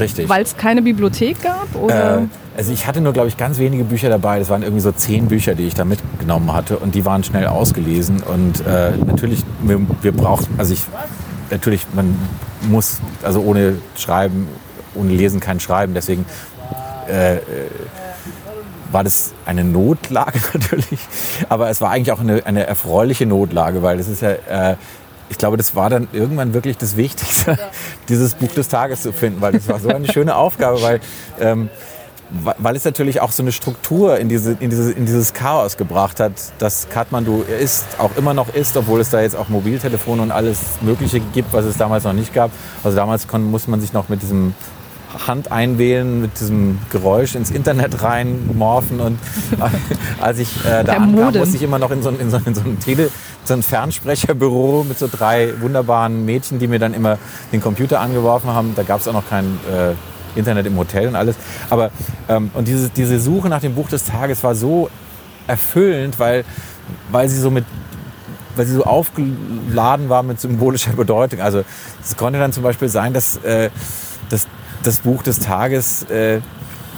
[0.01, 0.29] Richtig.
[0.29, 1.75] Weil es keine Bibliothek gab?
[1.75, 2.19] Oder?
[2.19, 2.27] Äh,
[2.57, 4.39] also ich hatte nur, glaube ich, ganz wenige Bücher dabei.
[4.39, 7.47] Das waren irgendwie so zehn Bücher, die ich da mitgenommen hatte und die waren schnell
[7.47, 8.23] ausgelesen.
[8.23, 10.83] Und äh, natürlich, wir, wir brauchen, also ich,
[11.51, 12.17] natürlich, man
[12.69, 14.49] muss, also ohne Schreiben,
[14.95, 15.95] ohne Lesen kein Schreiben.
[15.95, 16.27] Deswegen
[17.09, 17.41] äh, äh
[18.93, 20.99] war das eine Notlage natürlich,
[21.49, 24.77] aber es war eigentlich auch eine, eine erfreuliche Notlage, weil es ist ja, äh,
[25.31, 27.57] ich glaube, das war dann irgendwann wirklich das Wichtigste,
[28.09, 31.01] dieses Buch des Tages zu finden, weil das war so eine schöne Aufgabe, weil,
[31.41, 31.71] ähm,
[32.59, 36.21] weil es natürlich auch so eine Struktur in, diese, in, diese, in dieses Chaos gebracht
[36.21, 40.31] hat, dass Kathmandu ist, auch immer noch ist, obwohl es da jetzt auch Mobiltelefone und
[40.31, 42.51] alles Mögliche gibt, was es damals noch nicht gab.
[42.85, 44.55] Also damals kon, musste man sich noch mit diesem
[45.27, 49.01] Hand einwählen, mit diesem Geräusch ins Internet reinmorphen.
[49.01, 49.19] Und
[50.21, 52.63] als ich äh, da ankam, musste ich immer noch in so, in so, in so
[52.63, 53.11] ein Tele,
[53.45, 57.19] so ein Fernsprecherbüro mit so drei wunderbaren Mädchen, die mir dann immer
[57.53, 58.75] den Computer angeworfen haben.
[58.77, 61.37] Da gab es auch noch kein äh, Internet im Hotel und alles.
[61.69, 61.91] Aber
[62.29, 64.91] ähm, und diese, diese Suche nach dem Buch des Tages war so
[65.47, 66.45] erfüllend, weil,
[67.11, 67.65] weil sie so mit
[68.57, 71.41] weil sie so aufgeladen war mit symbolischer Bedeutung.
[71.41, 71.63] Also
[72.03, 73.71] es konnte dann zum Beispiel sein, dass, äh,
[74.29, 74.49] dass
[74.83, 76.41] das Buch des Tages äh,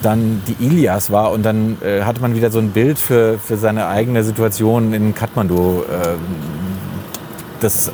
[0.02, 3.56] dann die Ilias war und dann äh, hatte man wieder so ein Bild für, für
[3.56, 6.16] seine eigene Situation in Kathmandu, äh,
[7.60, 7.92] das,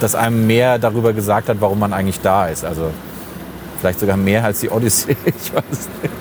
[0.00, 2.64] das einem mehr darüber gesagt hat, warum man eigentlich da ist.
[2.64, 2.90] Also
[3.80, 6.14] vielleicht sogar mehr als die Odyssee, ich weiß nicht.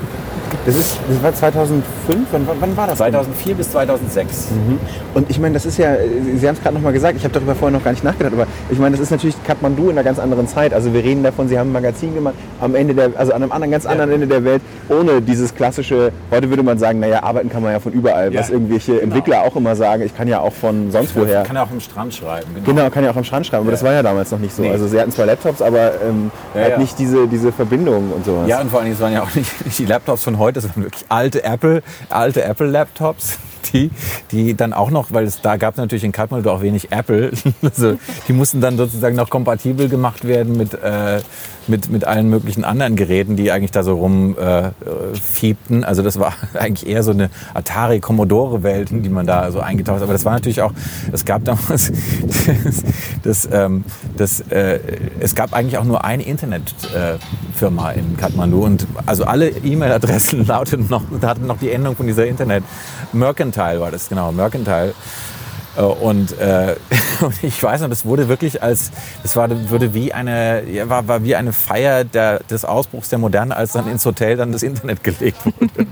[0.65, 2.27] Das, ist, das war 2005?
[2.31, 2.97] Wann, wann war das?
[2.97, 4.51] 2004 bis 2006.
[4.51, 4.79] Mhm.
[5.13, 5.95] Und ich meine, das ist ja,
[6.35, 8.47] Sie haben es gerade nochmal gesagt, ich habe darüber vorher noch gar nicht nachgedacht, aber
[8.69, 10.73] ich meine, das ist natürlich Kathmandu in einer ganz anderen Zeit.
[10.73, 13.51] Also wir reden davon, Sie haben ein Magazin gemacht, am Ende der, also an einem
[13.51, 14.15] anderen, ganz anderen ja.
[14.15, 17.79] Ende der Welt, ohne dieses klassische, heute würde man sagen, naja, arbeiten kann man ja
[17.79, 18.39] von überall, ja.
[18.39, 19.03] was irgendwelche genau.
[19.03, 21.41] Entwickler auch immer sagen, ich kann ja auch von sonst woher.
[21.41, 22.47] Ich kann ja auch am Strand schreiben.
[22.53, 23.75] Genau, genau kann ja auch am Strand schreiben, aber ja.
[23.75, 24.61] das war ja damals noch nicht so.
[24.61, 24.71] Nee.
[24.71, 28.47] Also Sie hatten zwar Laptops, aber ähm, halt nicht diese, diese Verbindung und sowas.
[28.47, 30.83] Ja, und vor allem, es waren ja auch nicht die Laptops von heute, das waren
[30.83, 33.39] wirklich alte Apple, alte Apple-Laptops
[33.73, 33.91] die,
[34.31, 37.31] die dann auch noch, weil es da gab es natürlich in Kathmandu auch wenig Apple,
[37.61, 37.97] also
[38.27, 41.21] die mussten dann sozusagen noch kompatibel gemacht werden mit, äh,
[41.67, 45.83] mit, mit allen möglichen anderen Geräten, die eigentlich da so rumfiebten.
[45.83, 49.59] Äh, also das war eigentlich eher so eine Atari Commodore Welt, die man da so
[49.59, 50.03] eingetauscht hat.
[50.03, 50.73] Aber das war natürlich auch,
[51.11, 51.91] es gab damals,
[52.63, 52.83] das,
[53.23, 53.83] das, ähm,
[54.17, 54.79] das äh,
[55.19, 60.87] es gab eigentlich auch nur eine Internetfirma äh, in Kathmandu und also alle E-Mail-Adressen lauteten
[60.89, 62.63] noch, hatten noch die Endung von dieser Internet.
[63.13, 64.93] Mercantile war das, genau, Mercantile.
[65.75, 66.75] Äh, und, äh,
[67.21, 71.07] und ich weiß noch, das wurde wirklich als, das war, wurde wie eine, ja, war,
[71.07, 74.63] war wie eine Feier der, des Ausbruchs der Moderne, als dann ins Hotel dann das
[74.63, 75.69] Internet gelegt wurde.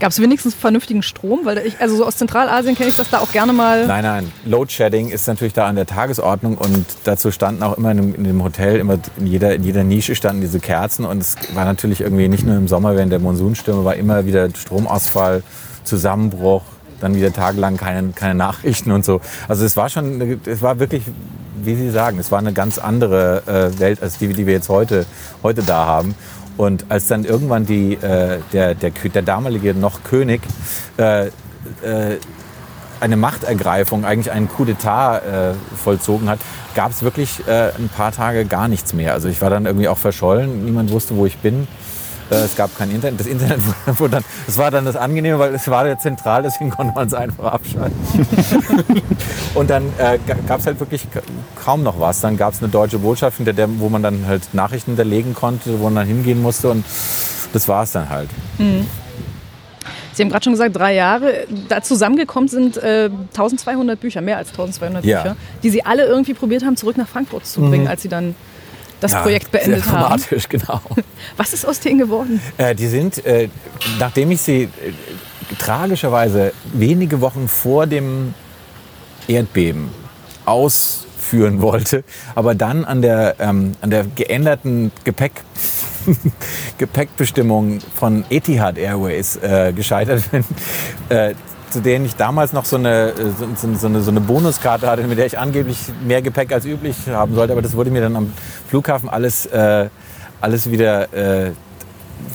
[0.00, 1.40] Gab es wenigstens vernünftigen Strom?
[1.44, 3.86] Weil ich, also so aus Zentralasien kenne ich das da auch gerne mal.
[3.86, 4.32] Nein, nein.
[4.44, 8.14] Load Shedding ist natürlich da an der Tagesordnung und dazu standen auch immer in dem,
[8.14, 11.64] in dem Hotel, immer in jeder, in jeder Nische standen diese Kerzen und es war
[11.64, 15.42] natürlich irgendwie nicht nur im Sommer während der Monsunstürme, war immer wieder Stromausfall,
[15.84, 16.62] Zusammenbruch,
[17.00, 19.20] dann wieder tagelang keine, keine Nachrichten und so.
[19.48, 21.04] Also es war schon, es war wirklich,
[21.62, 24.68] wie Sie sagen, es war eine ganz andere äh, Welt als die, die wir jetzt
[24.68, 25.06] heute,
[25.42, 26.14] heute da haben.
[26.56, 30.42] Und als dann irgendwann die, äh, der, der, der damalige noch König
[30.98, 31.30] äh, äh,
[33.00, 36.40] eine Machtergreifung, eigentlich einen Coup d'etat äh, vollzogen hat,
[36.74, 39.12] gab es wirklich äh, ein paar Tage gar nichts mehr.
[39.12, 41.68] Also ich war dann irgendwie auch verschollen, niemand wusste, wo ich bin.
[42.30, 43.20] Äh, es gab kein Internet.
[43.20, 43.60] Das Internet
[43.98, 47.06] wurde dann, das war dann das Angenehme, weil es war ja zentral, deswegen konnte man
[47.06, 47.96] es einfach abschalten.
[49.54, 51.06] und dann äh, gab es halt wirklich
[51.62, 52.20] kaum noch was.
[52.20, 55.78] Dann gab es eine deutsche Botschaft, der, der, wo man dann halt Nachrichten hinterlegen konnte,
[55.78, 56.84] wo man dann hingehen musste und
[57.52, 58.28] das war es dann halt.
[58.58, 58.86] Mhm.
[60.12, 61.46] Sie haben gerade schon gesagt, drei Jahre.
[61.68, 65.22] Da zusammengekommen sind äh, 1200 Bücher, mehr als 1200 ja.
[65.22, 67.90] Bücher, die Sie alle irgendwie probiert haben, zurück nach Frankfurt zu bringen, mhm.
[67.90, 68.34] als Sie dann
[69.00, 70.20] das ja, Projekt beendet sehr haben.
[70.20, 70.80] Dramatisch, genau.
[71.36, 72.40] Was ist aus denen geworden?
[72.56, 73.48] Äh, die sind, äh,
[73.98, 74.68] nachdem ich sie äh,
[75.58, 78.34] tragischerweise wenige Wochen vor dem
[79.26, 79.90] Erdbeben
[80.44, 85.32] ausführen wollte, aber dann an der, ähm, an der geänderten Gepäck,
[86.78, 90.44] Gepäckbestimmung von Etihad Airways äh, gescheitert bin,
[91.10, 91.34] äh,
[91.70, 95.02] zu denen ich damals noch so eine, äh, so, so, eine, so eine Bonuskarte hatte,
[95.04, 97.52] mit der ich angeblich mehr Gepäck als üblich haben sollte.
[97.52, 98.32] Aber das wurde mir dann am
[98.68, 99.88] Flughafen alles, äh,
[100.40, 101.52] alles wieder äh,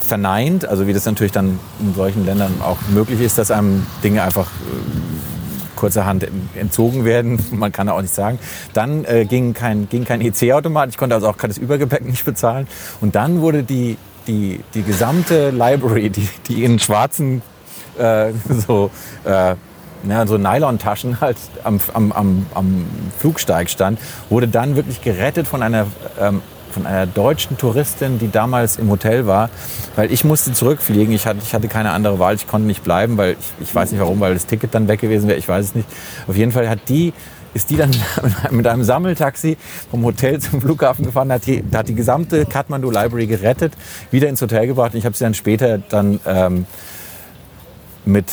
[0.02, 0.66] verneint.
[0.66, 4.48] Also wie das natürlich dann in solchen Ländern auch möglich ist, dass einem Dinge einfach
[4.48, 7.40] äh, kurzerhand entzogen werden.
[7.52, 8.40] Man kann auch nicht sagen.
[8.74, 10.90] Dann äh, ging kein, ging kein EC-Automat.
[10.90, 12.68] Ich konnte also auch das Übergepäck nicht bezahlen.
[13.02, 17.42] Und dann wurde die, die, die gesamte Library, die, die in schwarzen
[17.98, 18.32] äh,
[18.68, 18.92] so
[19.26, 19.56] äh,
[20.08, 22.86] ja, so Nylon-Taschen halt am, am, am, am
[23.20, 25.88] Flugsteig stand, wurde dann wirklich gerettet von einer
[26.20, 26.42] ähm,
[26.74, 29.50] von einer deutschen Touristin, die damals im Hotel war,
[29.96, 31.14] weil ich musste zurückfliegen.
[31.14, 33.92] Ich hatte, ich hatte keine andere Wahl, ich konnte nicht bleiben, weil ich, ich weiß
[33.92, 35.88] nicht warum, weil das Ticket dann weg gewesen wäre, ich weiß es nicht.
[36.28, 37.14] Auf jeden Fall hat die
[37.54, 37.92] ist die dann
[38.52, 39.58] mit einem Sammeltaxi
[39.92, 43.74] vom Hotel zum Flughafen gefahren, hat die, hat die gesamte Kathmandu Library gerettet,
[44.10, 44.96] wieder ins Hotel gebracht.
[44.96, 46.66] Ich habe sie dann später dann ähm,
[48.06, 48.26] mit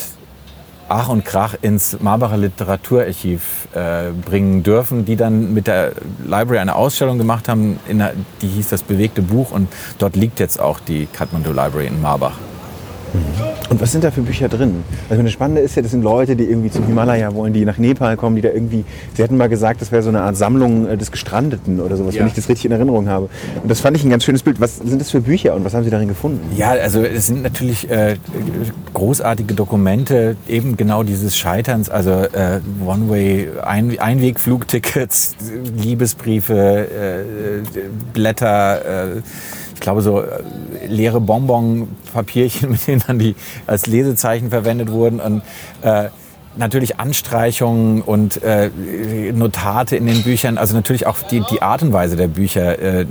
[0.93, 5.93] Ach und Krach ins Marbacher Literaturarchiv äh, bringen dürfen, die dann mit der
[6.25, 8.13] Library eine Ausstellung gemacht haben, der,
[8.43, 9.69] die hieß das bewegte Buch und
[9.99, 12.39] dort liegt jetzt auch die Kathmandu Library in Marbach.
[13.71, 14.83] Und was sind da für Bücher drin?
[15.09, 17.79] Also das Spannende ist ja, das sind Leute, die irgendwie zum Himalaya wollen, die nach
[17.79, 18.85] Nepal kommen, die da irgendwie,
[19.15, 22.15] sie hatten mal gesagt, das wäre so eine Art Sammlung äh, des Gestrandeten oder sowas,
[22.15, 22.21] ja.
[22.21, 23.29] wenn ich das richtig in Erinnerung habe.
[23.63, 24.61] Und das fand ich ein ganz schönes Bild.
[24.61, 26.41] Was sind das für Bücher und was haben Sie darin gefunden?
[26.57, 28.17] Ja, also es sind natürlich äh,
[28.93, 35.37] großartige Dokumente, eben genau dieses Scheiterns, also äh, One-Way, Ein Einwegflugtickets,
[35.77, 37.63] Liebesbriefe, äh,
[38.13, 39.23] Blätter, äh,
[39.81, 40.43] ich glaube, so äh,
[40.87, 43.35] leere Bonbon-Papierchen, mit denen dann die
[43.67, 45.21] als Lesezeichen verwendet wurden.
[45.21, 45.43] Und
[45.81, 46.11] äh,
[46.57, 48.71] natürlich Anstreichungen und äh,
[49.33, 52.79] Notate in den Büchern, also natürlich auch die, die Art und Weise der Bücher.
[52.79, 53.07] Äh,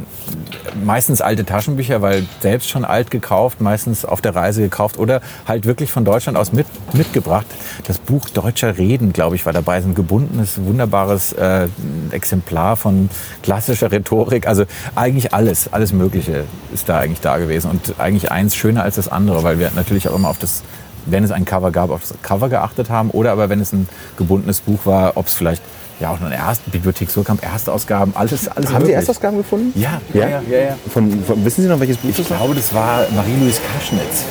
[0.83, 5.65] meistens alte Taschenbücher, weil selbst schon alt gekauft, meistens auf der Reise gekauft oder halt
[5.65, 7.45] wirklich von Deutschland aus mit, mitgebracht.
[7.87, 9.81] Das Buch Deutscher Reden, glaube ich, war dabei.
[9.81, 11.67] So ein gebundenes, wunderbares äh,
[12.11, 13.09] Exemplar von
[13.41, 14.47] klassischer Rhetorik.
[14.47, 14.65] Also
[14.95, 17.71] eigentlich alles, alles Mögliche ist da eigentlich da gewesen.
[17.71, 20.63] Und eigentlich eins schöner als das andere, weil wir natürlich auch immer auf das
[21.11, 23.87] wenn es ein Cover gab, auf das Cover geachtet haben oder aber wenn es ein
[24.17, 25.61] gebundenes Buch war, ob es vielleicht
[25.99, 28.85] ja auch eine erste Bibliothek so kam, Erstausgaben, alles, alles Haben.
[28.85, 29.77] Sie Erstausgaben gefunden?
[29.79, 30.41] Ja, ja, ja.
[30.49, 30.75] ja, ja.
[30.91, 32.37] Von, von, wissen Sie noch, welches Buch ich das war?
[32.37, 34.23] Ich glaube, das war Marie-Louise Kaschnitz.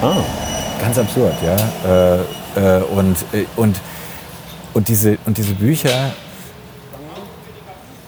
[0.00, 0.16] Ah.
[0.80, 1.56] Ganz absurd, ja.
[2.16, 3.80] Äh, äh, und, äh, und,
[4.74, 6.12] und, diese, und diese Bücher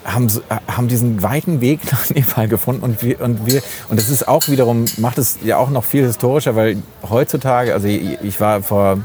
[0.04, 0.28] haben,
[0.68, 4.48] haben diesen weiten Weg nach Nepal gefunden und wir, und wir, und das ist auch
[4.48, 6.76] wiederum, macht es ja auch noch viel historischer, weil
[7.08, 8.98] heutzutage, also ich, war vor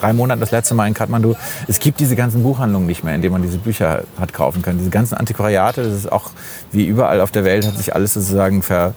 [0.00, 1.34] drei Monaten das letzte Mal in Kathmandu.
[1.66, 4.78] Es gibt diese ganzen Buchhandlungen nicht mehr, in denen man diese Bücher hat kaufen können.
[4.78, 6.30] Diese ganzen Antiquariate, das ist auch
[6.70, 8.94] wie überall auf der Welt, hat sich alles sozusagen ver,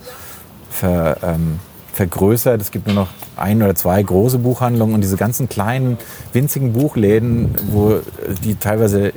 [0.70, 1.60] ver, ähm,
[1.94, 2.62] vergrößert.
[2.62, 5.98] Es gibt nur noch ein oder zwei große Buchhandlungen und diese ganzen kleinen,
[6.34, 8.00] winzigen Buchläden, wo
[8.44, 9.12] die teilweise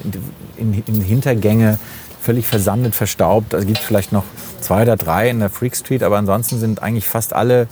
[0.57, 1.79] in, in Hintergänge
[2.25, 3.55] völlig versandet, verstaubt.
[3.55, 4.25] Also gibt es vielleicht noch
[4.61, 7.69] zwei oder drei in der Freak Street, aber ansonsten sind eigentlich fast alle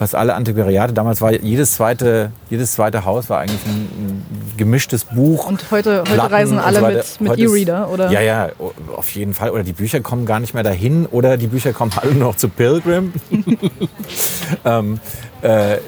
[0.00, 0.94] fast alle Antiquariate.
[0.94, 4.26] Damals war jedes zweite, jedes zweite Haus war eigentlich ein, ein
[4.56, 5.46] gemischtes Buch.
[5.46, 8.10] Und heute, heute reisen alle so mit, mit E-Reader, oder?
[8.10, 8.50] Ja, ja,
[8.94, 9.50] auf jeden Fall.
[9.50, 12.48] Oder die Bücher kommen gar nicht mehr dahin oder die Bücher kommen alle noch zu
[12.48, 13.12] Pilgrim.
[14.64, 15.00] ähm,
[15.42, 15.78] äh,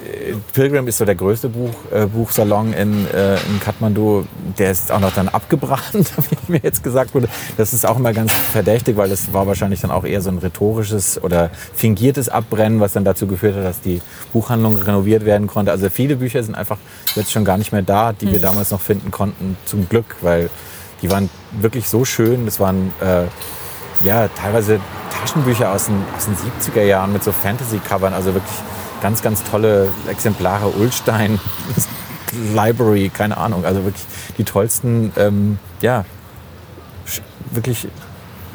[0.55, 4.25] Pilgrim ist so der größte Buch, äh, Buchsalon in, äh, in Kathmandu.
[4.59, 5.83] Der ist auch noch dann abgebrannt,
[6.47, 7.29] wie mir jetzt gesagt wurde.
[7.57, 10.39] Das ist auch immer ganz verdächtig, weil das war wahrscheinlich dann auch eher so ein
[10.39, 14.01] rhetorisches oder fingiertes Abbrennen, was dann dazu geführt hat, dass die
[14.33, 15.71] Buchhandlung renoviert werden konnte.
[15.71, 16.79] Also viele Bücher sind einfach
[17.15, 18.43] jetzt schon gar nicht mehr da, die wir mhm.
[18.43, 20.51] damals noch finden konnten, zum Glück, weil
[21.03, 22.45] die waren wirklich so schön.
[22.47, 23.25] Das waren äh,
[24.05, 24.81] ja teilweise
[25.11, 28.59] Taschenbücher aus den, aus den 70er Jahren mit so Fantasy-Covern, also wirklich
[29.01, 30.69] ganz, ganz tolle Exemplare.
[30.69, 31.39] Ulstein
[32.55, 33.65] Library, keine Ahnung.
[33.65, 34.05] Also wirklich
[34.39, 36.05] die tollsten, ähm, ja,
[37.51, 37.89] wirklich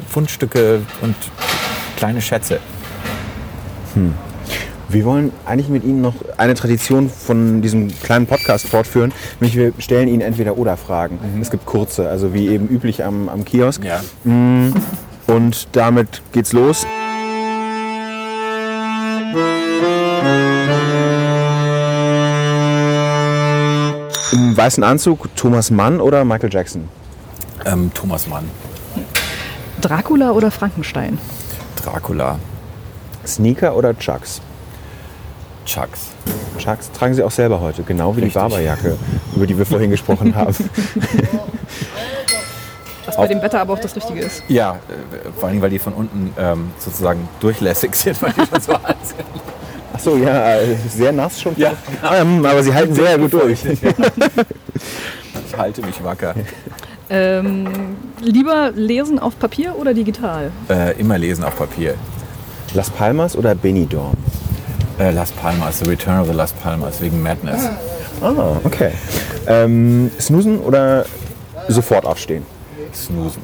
[0.08, 1.14] Fundstücke und
[1.96, 2.60] kleine Schätze.
[3.94, 4.14] Hm.
[4.90, 9.12] Wir wollen eigentlich mit Ihnen noch eine Tradition von diesem kleinen Podcast fortführen.
[9.38, 11.18] Nämlich wir stellen Ihnen entweder oder Fragen.
[11.34, 11.42] Mhm.
[11.42, 13.84] Es gibt kurze, also wie eben üblich am, am Kiosk.
[13.84, 14.00] Ja.
[14.24, 14.72] Hm.
[15.26, 16.86] Und damit geht's los.
[24.32, 26.88] Im weißen Anzug Thomas Mann oder Michael Jackson?
[27.66, 28.44] Ähm, Thomas Mann.
[29.82, 31.18] Dracula oder Frankenstein?
[31.76, 32.38] Dracula.
[33.26, 34.40] Sneaker oder Chucks?
[35.68, 36.08] Chucks.
[36.58, 38.32] Chucks tragen Sie auch selber heute, genau wie Richtig.
[38.32, 38.96] die Barberjacke,
[39.36, 40.54] über die wir vorhin gesprochen haben.
[43.04, 44.42] Was bei dem Wetter aber auch das Richtige ist.
[44.48, 48.60] Ja, äh, vor allem, weil die von unten ähm, sozusagen durchlässig sind, weil die schon
[48.60, 49.24] so alt sind.
[49.94, 51.54] Ach so, ja, äh, sehr nass schon.
[51.56, 51.72] Ja,
[52.14, 53.64] ähm, aber sie halten sehr gut durch.
[53.64, 53.82] ich
[55.56, 56.34] halte mich wacker.
[57.10, 60.50] Ähm, lieber lesen auf Papier oder digital?
[60.68, 61.94] Äh, immer lesen auf Papier.
[62.74, 64.16] Las Palmas oder Benidorm?
[64.98, 67.68] Äh, Las Palmas, The Return of the Las Palmas, wegen Madness.
[68.20, 68.90] Ah, okay.
[69.46, 71.04] Ähm, snoosen oder
[71.68, 72.44] sofort aufstehen?
[72.92, 73.42] Snoosen.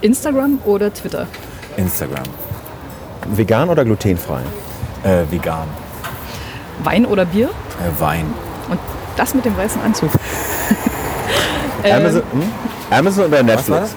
[0.00, 1.26] Instagram oder Twitter?
[1.76, 2.24] Instagram.
[3.26, 4.40] Vegan oder glutenfrei?
[5.02, 5.68] Äh, vegan.
[6.82, 7.48] Wein oder Bier?
[7.48, 8.26] Äh, Wein.
[8.70, 8.78] Und
[9.16, 10.10] Das mit dem weißen Anzug.
[11.84, 12.42] Amazon, hm?
[12.90, 13.94] Amazon oder Netflix?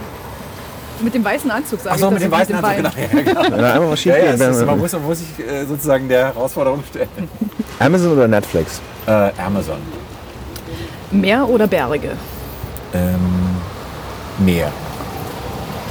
[1.01, 2.13] Mit dem weißen Anzug, sage Achso, ich.
[2.13, 2.89] mit dem weißen Anzug, genau.
[2.89, 3.25] Bein.
[3.25, 3.73] Ja, genau.
[3.73, 6.83] Einmal was schief Ja, ja, ist, man, muss, man muss sich äh, sozusagen der Herausforderung
[6.89, 7.09] stellen.
[7.79, 8.81] Amazon oder Netflix?
[9.05, 9.77] Äh, Amazon.
[11.11, 12.11] Meer oder Berge?
[12.93, 13.19] Ähm,
[14.39, 14.71] Meer.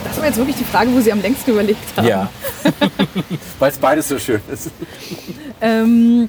[0.04, 2.06] Das war jetzt wirklich die Frage, wo Sie am längsten überlegt haben.
[2.06, 2.30] Ja.
[3.58, 4.70] Weil es beides so schön ist.
[5.60, 6.28] Ähm,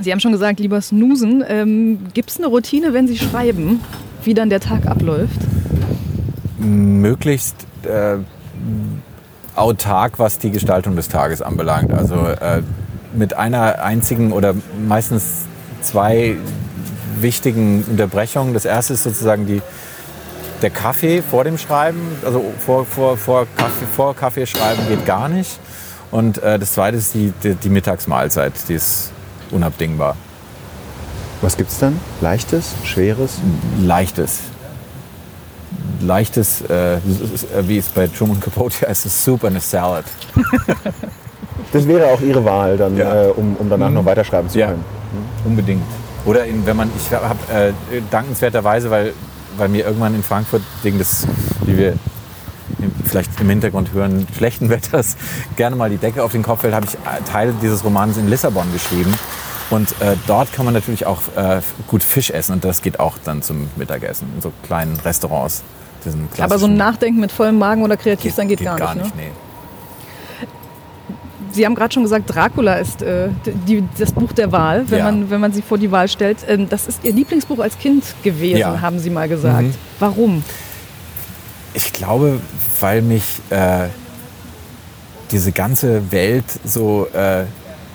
[0.00, 1.44] Sie haben schon gesagt, lieber snoosen.
[1.48, 3.80] Ähm, Gibt es eine Routine, wenn Sie schreiben,
[4.24, 5.38] wie dann der Tag abläuft?
[6.58, 8.16] Möglichst äh,
[9.54, 11.92] autark, was die Gestaltung des Tages anbelangt.
[11.92, 12.62] Also äh,
[13.12, 14.54] mit einer einzigen oder
[14.86, 15.46] meistens
[15.82, 16.36] zwei
[17.20, 18.54] wichtigen Unterbrechungen.
[18.54, 19.62] Das erste ist sozusagen die,
[20.62, 25.28] der Kaffee vor dem Schreiben, also vor, vor, vor, Kaffee, vor Kaffee schreiben geht gar
[25.28, 25.58] nicht.
[26.10, 29.10] Und äh, das zweite ist die, die, die Mittagsmahlzeit, die ist
[29.50, 30.16] unabdingbar.
[31.42, 31.98] Was gibt's dann?
[32.20, 33.38] Leichtes, schweres?
[33.80, 34.40] Leichtes.
[36.00, 36.98] Leichtes, äh,
[37.62, 40.04] wie es bei Truman Capote heißt, ist Soup and a Salad.
[41.72, 43.24] Das wäre auch Ihre Wahl, dann, Ja.
[43.24, 44.68] äh, um, um danach noch weiterschreiben zu Ja.
[44.68, 44.84] können.
[45.44, 45.82] Unbedingt.
[46.24, 47.72] Oder in, wenn man, ich habe äh,
[48.10, 49.12] dankenswerterweise, weil,
[49.56, 51.26] weil mir irgendwann in Frankfurt wegen des,
[51.64, 51.94] wie wir
[53.04, 55.16] vielleicht im Hintergrund hören, schlechten Wetters
[55.56, 58.28] gerne mal die Decke auf den Kopf fällt, habe ich äh, Teile dieses Romans in
[58.28, 59.12] Lissabon geschrieben.
[59.70, 63.18] Und äh, dort kann man natürlich auch äh, gut Fisch essen und das geht auch
[63.24, 65.64] dann zum Mittagessen in so kleinen Restaurants.
[66.06, 69.06] Diesen Aber so ein Nachdenken mit vollem Magen oder kreativ sein geht, gar, nicht.
[69.06, 69.12] Ne?
[69.16, 69.30] nee.
[71.52, 73.28] Sie haben gerade schon gesagt, Dracula ist äh,
[73.66, 75.04] die, das Buch der Wahl, wenn, Ja.
[75.06, 76.38] man, wenn man sie vor die Wahl stellt.
[76.48, 78.80] Ähm, das ist Ihr Lieblingsbuch als Kind gewesen, Ja.
[78.80, 79.62] haben Sie mal gesagt.
[79.62, 79.74] Mhm.
[79.98, 80.44] Warum?
[81.72, 82.40] Ich glaube,
[82.80, 83.86] weil mich äh,
[85.30, 87.44] diese ganze Welt so äh,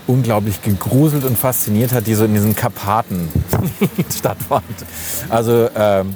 [0.07, 3.29] unglaublich gegruselt und fasziniert hat, die so in diesen Karpaten
[4.17, 4.63] stattfand.
[5.29, 6.15] Also ähm,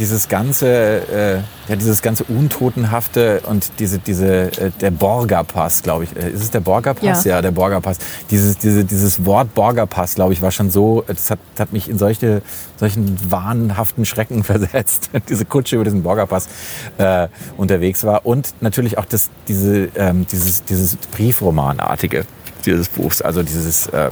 [0.00, 1.34] dieses ganze, äh,
[1.68, 6.16] ja, dieses ganze Untotenhafte und diese, diese, äh, der Borgerpass, glaube ich.
[6.16, 7.24] Äh, ist es der Borgerpass?
[7.24, 7.36] Ja.
[7.36, 7.98] Ja, der Borgerpass.
[8.30, 11.98] Dieses, diese, dieses Wort Borgerpass, glaube ich, war schon so, das hat, hat mich in
[11.98, 12.40] solche,
[12.76, 16.48] solchen wahnhaften Schrecken versetzt, diese Kutsche über diesen Borgerpass
[16.96, 17.28] äh,
[17.58, 18.24] unterwegs war.
[18.24, 22.24] Und natürlich auch das, diese, ähm, dieses, dieses Briefromanartige
[22.64, 24.10] dieses Buchs, also dieses äh,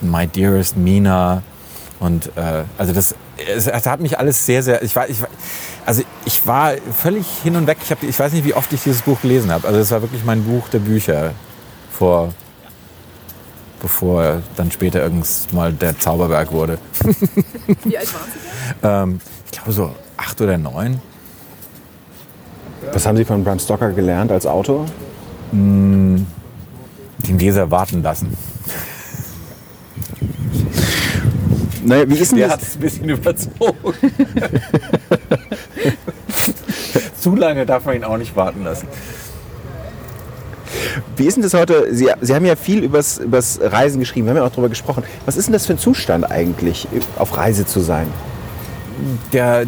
[0.00, 1.42] My Dearest Mina
[1.98, 5.28] und äh, also das, es, es hat mich alles sehr, sehr, ich war, ich war,
[5.86, 7.78] also ich war völlig hin und weg.
[7.82, 9.66] Ich, hab, ich weiß nicht, wie oft ich dieses Buch gelesen habe.
[9.66, 11.32] Also es war wirklich mein Buch der Bücher
[11.90, 12.34] vor,
[13.80, 16.78] bevor dann später irgendwann mal der Zauberberg wurde.
[17.84, 18.40] Wie alt waren Sie?
[18.82, 21.00] Ähm, ich glaube so acht oder neun.
[22.92, 24.86] Was haben Sie von Bram Stoker gelernt als Autor?
[25.52, 26.26] Den
[27.38, 28.36] Leser warten lassen.
[31.86, 33.94] Naja, wie ist denn Der hat es ein bisschen überzogen.
[37.20, 38.88] Zu lange darf man ihn auch nicht warten lassen.
[41.16, 41.94] Wie ist denn das heute?
[41.94, 45.04] Sie, Sie haben ja viel übers, übers Reisen geschrieben, wir haben ja auch darüber gesprochen.
[45.24, 48.06] Was ist denn das für ein Zustand eigentlich, auf Reise zu sein?
[49.32, 49.66] der äh,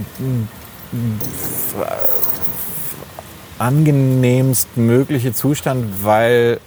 [3.59, 6.61] angenehmst mögliche Zustand, weil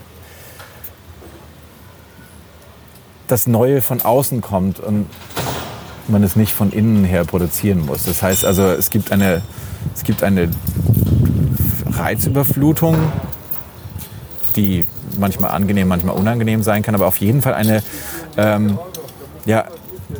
[3.32, 5.08] das Neue von außen kommt und
[6.08, 8.04] man es nicht von innen her produzieren muss.
[8.04, 9.42] Das heißt also, es gibt eine,
[9.96, 10.50] es gibt eine
[11.90, 12.98] Reizüberflutung,
[14.56, 14.86] die
[15.18, 17.82] manchmal angenehm, manchmal unangenehm sein kann, aber auf jeden Fall eine,
[18.38, 18.78] ähm,
[19.46, 19.66] ja,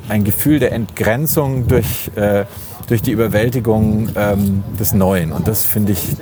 [0.08, 2.46] ein Gefühl der Entgrenzung durch, äh,
[2.88, 5.34] durch die Überwältigung ähm, des Neuen.
[5.34, 6.16] Und das finde ich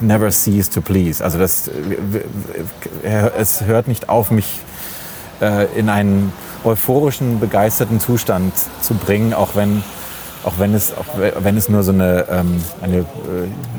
[0.00, 1.22] never cease to please.
[1.22, 1.70] Also das,
[3.02, 4.60] es hört nicht auf, mich
[5.40, 6.32] äh, in einen
[6.64, 9.82] euphorischen, begeisterten Zustand zu bringen, auch wenn,
[10.44, 11.06] auch wenn, es, auch
[11.40, 13.04] wenn es nur so eine, ähm, eine äh,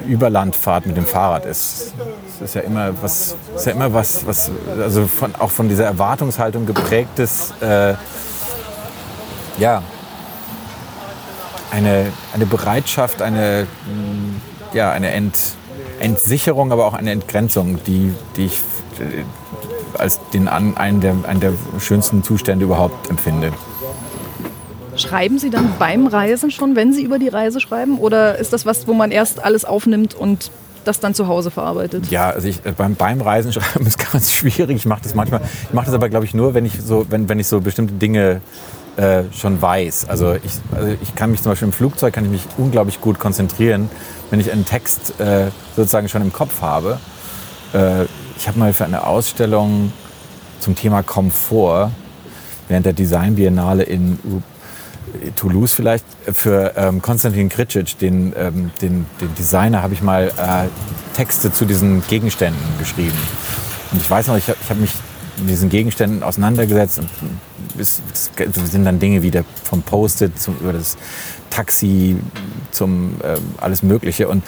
[0.08, 1.94] Überlandfahrt mit dem Fahrrad ist.
[2.36, 5.86] Es ist ja immer was, ist ja immer was, was also von, auch von dieser
[5.86, 7.96] Erwartungshaltung geprägtes, äh,
[9.58, 9.82] ja,
[11.72, 14.42] eine, eine Bereitschaft, eine, mh,
[14.74, 15.38] ja, eine Ent,
[16.00, 18.60] Entsicherung, aber auch eine Entgrenzung, die, die ich
[19.00, 19.24] äh,
[19.98, 23.52] als den, einen, der, einen der schönsten Zustände überhaupt empfinde.
[24.96, 28.00] Schreiben Sie dann beim Reisen schon, wenn Sie über die Reise schreiben?
[28.00, 30.52] Oder ist das was, wo man erst alles aufnimmt und
[30.86, 32.10] das dann zu Hause verarbeitet?
[32.10, 34.78] Ja, also ich, äh, beim, beim Reisen schreiben ist ganz schwierig.
[34.78, 35.42] Ich mache das manchmal.
[35.64, 37.94] Ich mache das aber, glaube ich, nur, wenn ich so, wenn, wenn ich so bestimmte
[37.94, 38.42] Dinge
[38.98, 40.10] äh, schon weiß.
[40.10, 43.20] Also ich, also ich kann mich zum Beispiel im Flugzeug kann ich mich unglaublich gut
[43.20, 43.90] konzentrieren,
[44.30, 47.00] wenn ich einen Text äh, sozusagen schon im Kopf habe.
[47.74, 48.06] Äh,
[48.38, 49.92] ich habe mal für eine Ausstellung
[50.60, 51.92] zum Thema Komfort
[52.68, 54.20] während der Design Biennale in
[55.36, 60.68] Toulouse vielleicht für ähm, Konstantin Kricic, den, ähm, den, den Designer, habe ich mal äh,
[61.16, 63.18] Texte zu diesen Gegenständen geschrieben.
[63.92, 64.92] Und ich weiß noch, ich habe mich
[65.40, 67.10] mit diesen Gegenständen auseinandergesetzt und
[67.80, 68.32] es, es
[68.72, 70.98] sind dann Dinge wie der vom Post-it über das
[71.50, 72.18] Taxi
[72.72, 74.28] zum äh, alles Mögliche.
[74.28, 74.44] Und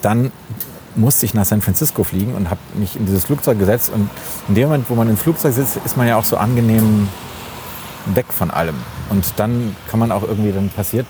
[0.00, 0.32] dann
[0.94, 3.90] musste ich nach San Francisco fliegen und habe mich in dieses Flugzeug gesetzt.
[3.94, 4.10] Und
[4.48, 7.08] in dem Moment, wo man im Flugzeug sitzt, ist man ja auch so angenehm
[8.06, 8.76] weg von allem.
[9.10, 11.06] Und dann kann man auch irgendwie, dann passiert,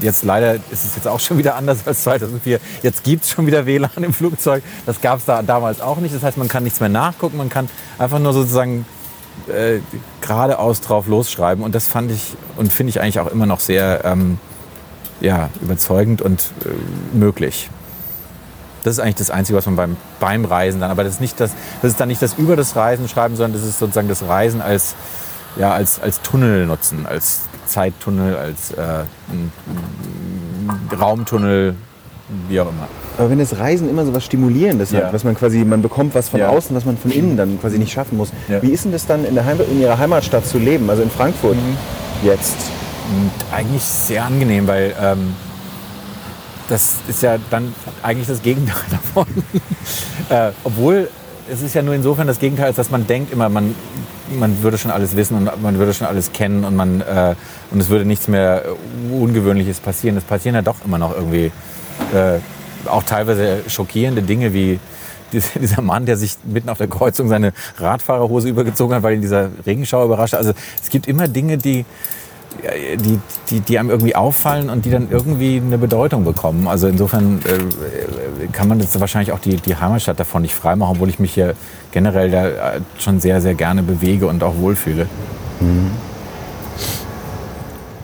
[0.00, 2.60] jetzt leider ist es jetzt auch schon wieder anders als 2004.
[2.82, 4.62] Jetzt gibt es schon wieder WLAN im Flugzeug.
[4.86, 6.14] Das gab es da damals auch nicht.
[6.14, 7.36] Das heißt, man kann nichts mehr nachgucken.
[7.36, 7.68] Man kann
[7.98, 8.86] einfach nur sozusagen
[9.48, 9.80] äh,
[10.20, 11.64] geradeaus drauf losschreiben.
[11.64, 14.38] Und das fand ich und finde ich eigentlich auch immer noch sehr ähm,
[15.20, 17.70] ja, überzeugend und äh, möglich.
[18.82, 21.38] Das ist eigentlich das Einzige, was man beim, beim Reisen dann, aber das ist, nicht
[21.38, 21.52] das,
[21.82, 24.62] das ist dann nicht das über das Reisen schreiben, sondern das ist sozusagen das Reisen
[24.62, 24.94] als
[25.56, 29.04] ja, als, als Tunnel nutzen, als Zeittunnel, als äh,
[30.98, 31.74] Raumtunnel,
[32.48, 32.88] wie auch immer.
[33.18, 35.04] Aber wenn das Reisen immer so was Stimulierendes Ja.
[35.06, 36.48] hat, was man quasi, man bekommt was von Ja.
[36.48, 38.30] außen, was man von innen dann quasi nicht schaffen muss.
[38.48, 38.62] Ja.
[38.62, 41.10] Wie ist denn das dann in, der Heim in Ihrer Heimatstadt zu leben, also in
[41.10, 41.56] Frankfurt
[42.22, 42.56] jetzt?
[43.12, 45.34] Und eigentlich sehr angenehm, weil ähm,
[46.68, 49.26] das ist ja dann eigentlich das Gegenteil davon.
[50.28, 51.08] äh, obwohl
[51.52, 53.74] es ist ja nur insofern das Gegenteil, als dass man denkt immer, man,
[54.38, 57.34] man würde schon alles wissen und man würde schon alles kennen und, man, äh,
[57.70, 58.64] und es würde nichts mehr
[59.10, 60.16] Ungewöhnliches passieren.
[60.16, 61.52] Es passieren ja doch immer noch irgendwie
[62.14, 62.38] äh,
[62.86, 64.78] auch teilweise schockierende Dinge wie
[65.32, 69.50] dieser Mann, der sich mitten auf der Kreuzung seine Radfahrerhose übergezogen hat, weil ihn dieser
[69.64, 70.34] Regenschauer überrascht.
[70.34, 70.52] Also
[70.82, 71.84] es gibt immer Dinge, die,
[72.96, 76.68] die, die, die einem irgendwie auffallen und die dann irgendwie eine Bedeutung bekommen.
[76.68, 81.08] Also insofern äh, kann man jetzt wahrscheinlich auch die, die Heimatstadt davon nicht freimachen, obwohl
[81.08, 81.54] ich mich hier
[81.92, 85.06] generell da äh, schon sehr, sehr gerne bewege und auch wohlfühle.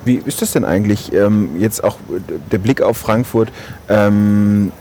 [0.07, 2.21] Wie ist das denn eigentlich ähm, jetzt auch äh,
[2.53, 3.51] der Blick auf Frankfurt?
[3.89, 4.73] Ähm,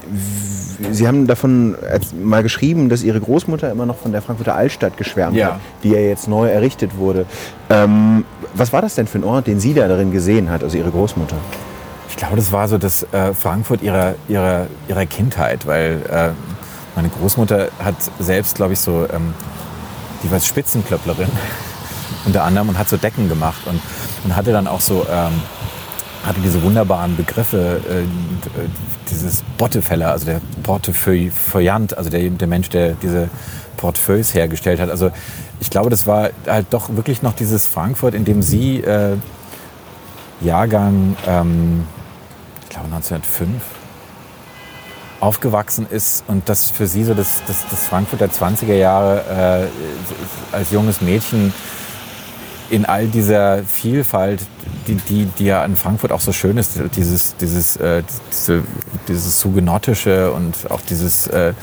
[0.91, 1.75] Sie haben davon
[2.21, 5.53] mal geschrieben, dass Ihre Großmutter immer noch von der Frankfurter Altstadt geschwärmt Ja.
[5.53, 7.25] hat, die ja jetzt neu errichtet wurde.
[7.69, 10.77] Ähm, was war das denn für ein Ort, den sie da darin gesehen hat, also
[10.77, 11.37] Ihre Großmutter?
[12.09, 16.29] Ich glaube, das war so das äh, Frankfurt ihrer, ihrer, ihrer Kindheit, weil äh,
[16.95, 19.33] meine Großmutter hat selbst, glaube ich, so, ähm,
[20.23, 21.27] die war Spitzenklöpplerin
[22.25, 23.79] unter anderem und hat so Decken gemacht und,
[24.23, 25.33] und hatte dann auch so, ähm,
[26.25, 28.69] hatte diese wunderbaren Begriffe, äh, d-
[29.11, 33.29] dieses Bottefeller, also der Portefeuillant, also der, der Mensch, der diese
[33.77, 34.89] Portefeuilles hergestellt hat.
[34.89, 35.11] Also
[35.59, 39.17] ich glaube, das war halt doch wirklich noch dieses Frankfurt, in dem sie äh,
[40.41, 41.85] Jahrgang, ähm,
[42.63, 43.61] ich glaube 1905,
[45.21, 49.69] aufgewachsen ist und das für sie so das, das, das Frankfurt der 20er Jahre
[50.51, 51.53] äh, als junges Mädchen
[52.69, 54.41] in all dieser Vielfalt,
[54.87, 58.63] die, die, die ja an Frankfurt auch so schön ist, dieses, dieses, äh, diese,
[59.07, 61.53] dieses Hugenottische und auch dieses, äh,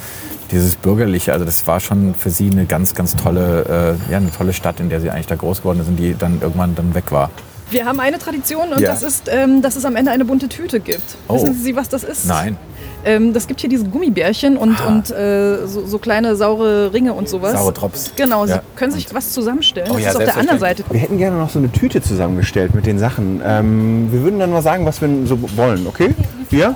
[0.50, 4.30] dieses Bürgerliche, also das war schon für sie eine ganz, ganz tolle, äh, ja, eine
[4.30, 6.94] tolle Stadt, in der sie eigentlich da groß geworden ist und die dann irgendwann dann
[6.94, 7.30] weg war.
[7.70, 8.90] Wir haben eine Tradition und Ja.
[8.90, 11.16] das ist, ähm, dass es am Ende eine bunte Tüte gibt.
[11.28, 11.36] Oh.
[11.36, 12.26] Wissen Sie, was das ist?
[12.26, 12.58] Nein.
[13.04, 14.86] Ähm, das gibt hier diese Gummibärchen und, Ah.
[14.88, 17.52] und äh, so, so kleine saure Ringe und sowas.
[17.52, 18.12] Saure Drops.
[18.16, 18.62] Genau, Sie Ja.
[18.76, 19.88] können sich was zusammenstellen.
[19.90, 20.84] Oh das ja, ist auf der anderen Seite.
[20.90, 23.40] Wir hätten gerne noch so eine Tüte zusammengestellt mit den Sachen.
[23.44, 26.14] Ähm, wir würden dann mal sagen, was wir so wollen, okay?
[26.50, 26.74] Ja?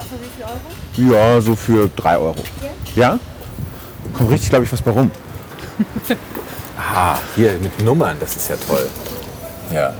[0.96, 2.36] Ja, so für drei Euro.
[2.94, 3.18] Ja?
[4.14, 5.10] Kommt richtig, glaube ich, was bei rum.
[6.78, 8.86] Ah, hier mit Nummern, das ist ja toll.
[9.74, 9.92] Ja,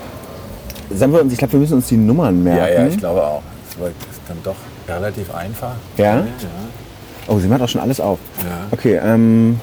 [0.94, 2.72] Sagen wir uns, ich glaube, wir müssen uns die Nummern merken.
[2.74, 3.42] ja, ja ich glaube auch.
[3.70, 3.90] Das war
[4.28, 4.54] dann doch
[4.88, 5.74] relativ einfach.
[5.96, 6.16] Ja?
[6.16, 6.24] Ja.
[7.28, 8.18] Oh, sie macht auch schon alles auf.
[8.44, 8.66] Ja.
[8.70, 9.60] Okay, ähm.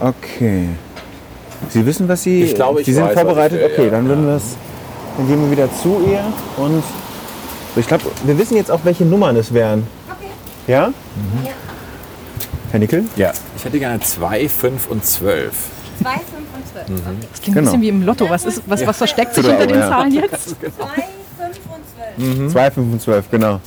[0.00, 0.68] Okay.
[1.70, 2.42] Sie wissen, was Sie.
[2.42, 3.60] Ich glaube, ich Sie sind weiß, vorbereitet.
[3.60, 3.90] will, okay, ja.
[3.90, 4.56] dann würden wir es.
[5.16, 6.22] Dann gehen wir wieder zu ihr
[6.56, 6.82] und.
[7.76, 9.86] Ich glaube, wir wissen jetzt auch, welche Nummern es wären.
[10.66, 10.92] Ja?
[12.70, 13.04] Herr Nickel?
[13.16, 13.32] ja.
[13.56, 15.52] Ich hätte gerne 2, 5 und 12.
[16.02, 16.22] 2, 5
[16.54, 16.86] und 12.
[17.32, 17.58] Das klingt Genau.
[17.58, 18.28] ein bisschen wie im Lotto.
[18.30, 19.88] Was, ist, was, was versteckt sich hinter den ja.
[19.88, 20.48] Zahlen jetzt?
[20.50, 20.68] 2, 5
[22.18, 22.52] und 12.
[22.52, 23.60] 2, 5 und 12, genau.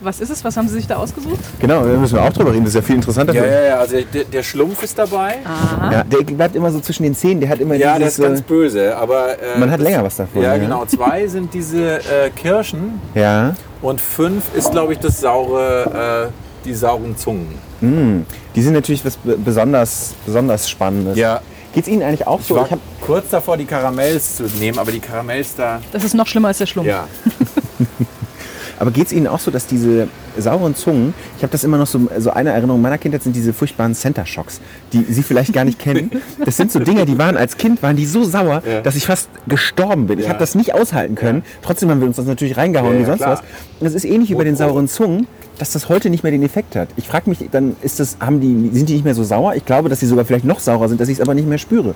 [0.00, 0.42] Was ist es?
[0.42, 1.38] Was haben Sie sich da ausgesucht?
[1.60, 2.64] Genau, da müssen wir auch drüber reden.
[2.64, 3.32] Das ist ja viel interessanter.
[3.34, 3.76] Ja, ja, ja.
[3.78, 5.36] Also der, der Schlumpf ist dabei.
[5.92, 7.40] Ja, der bleibt immer so zwischen den Zähnen.
[7.40, 8.18] Der hat immer Ja, der dieses.
[8.18, 8.96] ist ganz äh, böse.
[8.96, 10.42] Aber äh, man hat länger was davon.
[10.42, 10.84] Ja, genau.
[10.86, 13.54] Zwei sind diese äh, Kirschen Ja.
[13.80, 17.54] und fünf ist, glaube ich, das saure, äh, die sauren Zungen.
[17.80, 18.22] Mm.
[18.54, 21.16] Die sind natürlich was be- besonders, besonders Spannendes.
[21.16, 21.40] Ja.
[21.72, 22.56] Geht's Ihnen eigentlich auch Ich so?
[22.56, 25.80] war Ich hab, kurz davor, die Karamells zu nehmen, aber die Karamells da.
[25.92, 26.88] Das ist noch schlimmer als der Schlumpf.
[26.88, 27.06] Ja.
[28.78, 30.08] Aber geht es Ihnen auch so, dass diese
[30.38, 33.52] sauren Zungen, ich habe das immer noch so, so eine Erinnerung meiner Kindheit sind diese
[33.52, 34.60] furchtbaren Center Shocks,
[34.92, 36.10] die Sie vielleicht gar nicht kennen.
[36.44, 39.28] Das sind so Dinger, die waren als Kind, waren die so sauer, dass ich fast
[39.46, 40.18] gestorben bin.
[40.18, 41.42] Ich habe das nicht aushalten können.
[41.62, 43.30] Trotzdem haben wir uns das natürlich reingehauen Ja, wie ja, sonst klar.
[43.32, 43.42] was.
[43.80, 45.26] Und es ist ähnlich wie bei den sauren Zungen,
[45.58, 46.88] dass das heute nicht mehr den Effekt hat.
[46.96, 49.54] Ich frage mich, dann ist das, haben die, sind die nicht mehr so sauer?
[49.54, 51.58] Ich glaube, dass sie sogar vielleicht noch saurer sind, dass ich es aber nicht mehr
[51.58, 51.94] spüre.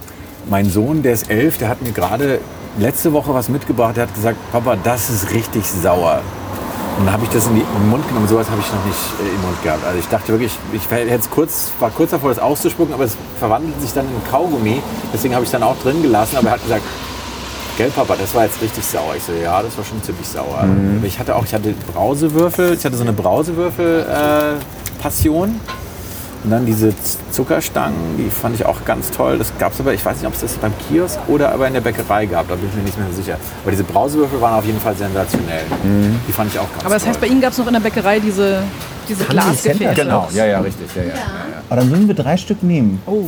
[0.49, 2.39] Mein Sohn, der ist elf, der hat mir gerade
[2.79, 3.97] letzte Woche was mitgebracht.
[3.97, 6.23] Der hat gesagt, Papa, das ist richtig sauer.
[6.99, 8.29] Und dann habe ich das in, den Mund genommen.
[8.29, 9.87] Sowas habe ich noch nicht äh, im Mund gehabt.
[9.87, 13.79] Also ich dachte wirklich, ich hätte kurz, war kurz davor, das auszuspucken, aber es verwandelt
[13.81, 14.81] sich dann in Kaugummi.
[15.13, 16.37] Deswegen habe ich es dann auch drin gelassen.
[16.37, 16.83] Aber er hat gesagt,
[17.77, 19.15] gell Papa, das war jetzt richtig sauer.
[19.17, 20.65] Ich so, ja, das war schon ziemlich sauer.
[20.65, 21.03] Mhm.
[21.05, 25.59] Ich hatte auch, ich hatte Brausewürfel, ich hatte so eine Brausewürfel-Passion.
[26.43, 26.95] Und dann diese
[27.31, 29.37] Zuckerstangen, die fand ich auch ganz toll.
[29.37, 31.75] Das gab es aber, ich weiß nicht, ob es das beim Kiosk oder aber in
[31.75, 32.49] der Bäckerei gab.
[32.49, 33.37] Da bin ich mir nicht mehr sicher.
[33.63, 35.65] Aber diese Brausewürfel waren auf jeden Fall sensationell.
[36.27, 37.11] Die fand ich auch ganz Aber das toll.
[37.11, 38.63] heißt, bei Ihnen gab es noch in der Bäckerei diese,
[39.07, 39.95] diese Glasgefäße.
[39.95, 40.89] Genau, ja, ja, richtig.
[40.97, 41.13] Ja, ja.
[41.69, 43.03] Aber dann würden wir drei Stück nehmen.
[43.07, 43.25] Oh,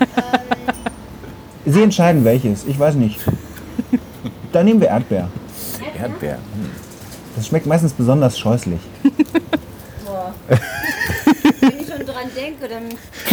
[1.66, 2.64] Sie entscheiden welches.
[2.64, 3.20] Ich weiß nicht.
[4.52, 5.28] Dann nehmen wir Erdbeer.
[6.00, 6.38] Erdbeer.
[7.36, 8.80] Das schmeckt meistens besonders scheußlich.
[10.04, 10.58] Dran
[12.40, 12.82] denke, dann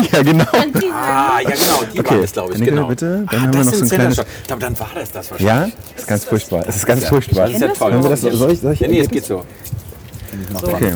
[0.12, 0.44] Ja, genau.
[0.52, 2.60] an diese Ah, ja genau, die Okay, waren das, glaube ich.
[2.60, 2.88] Nickel, Genau.
[2.88, 3.06] bitte.
[3.06, 4.18] Dann ah, haben wir das noch so ein kleines-.
[4.20, 5.32] Ich glaube, dann war das das Ja?
[5.40, 5.74] wahrscheinlich.
[5.94, 6.64] Das ist ganz furchtbar.
[6.68, 7.46] Es ist ganz Ja, furchtbar.
[7.46, 7.92] Das ist ja toll.
[7.92, 9.44] Können wir das, soll ich, soll ich ja, nee, es geht so.
[10.62, 10.68] So.
[10.68, 10.94] Okay.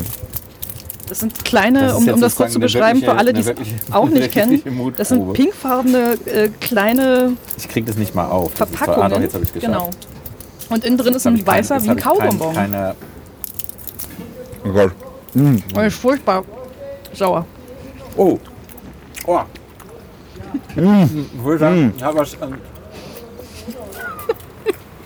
[1.08, 3.52] das sind kleine, Das um, um das kurz zu beschreiben, für alle, die es
[3.90, 4.62] auch nicht kennen.
[4.96, 8.52] Das sind pinkfarbene äh, kleine Ich kriege das nicht mal auf.
[8.56, 8.68] Das.
[8.68, 9.02] Verpackungen.
[9.02, 9.72] Ah, doch, jetzt habe ich es geschafft.
[9.74, 9.90] Genau.
[10.70, 12.54] Und innen drin ist ein kein- weißer wie ein Kaubonbon.
[12.54, 12.94] Keine,
[14.64, 14.92] Oh Gott.
[15.74, 16.44] Das ist furchtbar
[17.14, 17.44] sauer.
[18.16, 18.38] Oh.
[19.26, 19.40] Oh.
[20.68, 20.76] Ich
[21.44, 22.58] würde sagen, ich habe was ähm,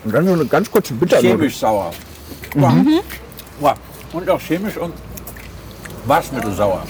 [0.05, 1.29] Und dann so eine ganz kurze Bitternote.
[1.29, 1.91] chemisch sauer.
[2.55, 2.73] Wow.
[3.61, 3.75] Wow.
[4.13, 4.95] Und auch chemisch und
[6.07, 6.83] waschmittelsauer.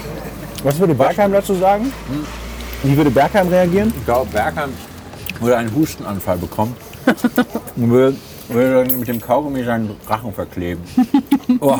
[0.63, 1.91] Was würde Bergheim dazu sagen?
[2.83, 3.93] Wie würde Bergheim reagieren?
[3.97, 4.69] Ich glaube, Bergheim
[5.39, 6.75] würde einen Hustenanfall bekommen
[7.75, 8.17] und würde,
[8.49, 10.81] würde dann mit dem Kaugummi seinen Rachen verkleben.
[11.59, 11.77] Oh.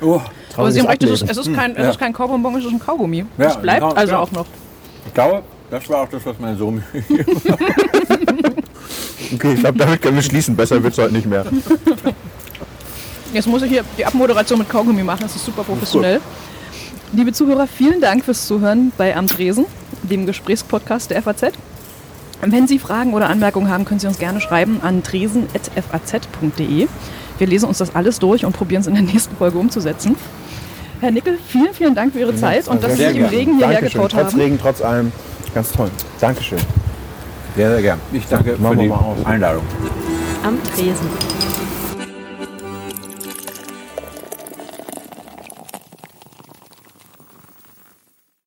[0.00, 0.20] Oh.
[0.56, 1.40] Aber Sie haben recht, es ist, ablesen.
[1.40, 3.18] es ist kein, es ist kein Kaubonbon, es ist ein Kaugummi.
[3.18, 4.18] Ja, das bleibt genau, also ja.
[4.18, 4.46] auch noch.
[5.06, 6.82] Ich glaube, das war auch das, was mein Sohn
[9.34, 10.54] Okay, ich glaube, damit können wir schließen.
[10.54, 11.44] Besser wird es heute nicht mehr.
[13.32, 16.20] Jetzt muss ich hier die Abmoderation mit Kaugummi machen, das ist super professionell.
[17.12, 19.66] Liebe Zuhörer, vielen Dank fürs Zuhören bei Am Dresen,
[20.02, 21.52] dem Gesprächspodcast der FAZ.
[22.40, 26.88] Wenn Sie Fragen oder Anmerkungen haben, können Sie uns gerne schreiben an dresen.faz.de.
[27.38, 30.16] Wir lesen uns das alles durch und probieren es in der nächsten Folge umzusetzen.
[31.00, 33.26] Herr Nickel, vielen, vielen Dank für Ihre Zeit und dass Sie sich im.
[33.26, 34.40] Regen hierher getraut Trotz haben.
[34.40, 35.12] Regen, trotz allem.
[35.54, 35.90] Ganz toll.
[36.20, 36.58] Dankeschön.
[37.54, 38.00] Sehr, sehr gern.
[38.12, 39.26] Ich danke Machen für die.
[39.26, 39.62] Einladung.
[40.42, 41.08] Am Tresen.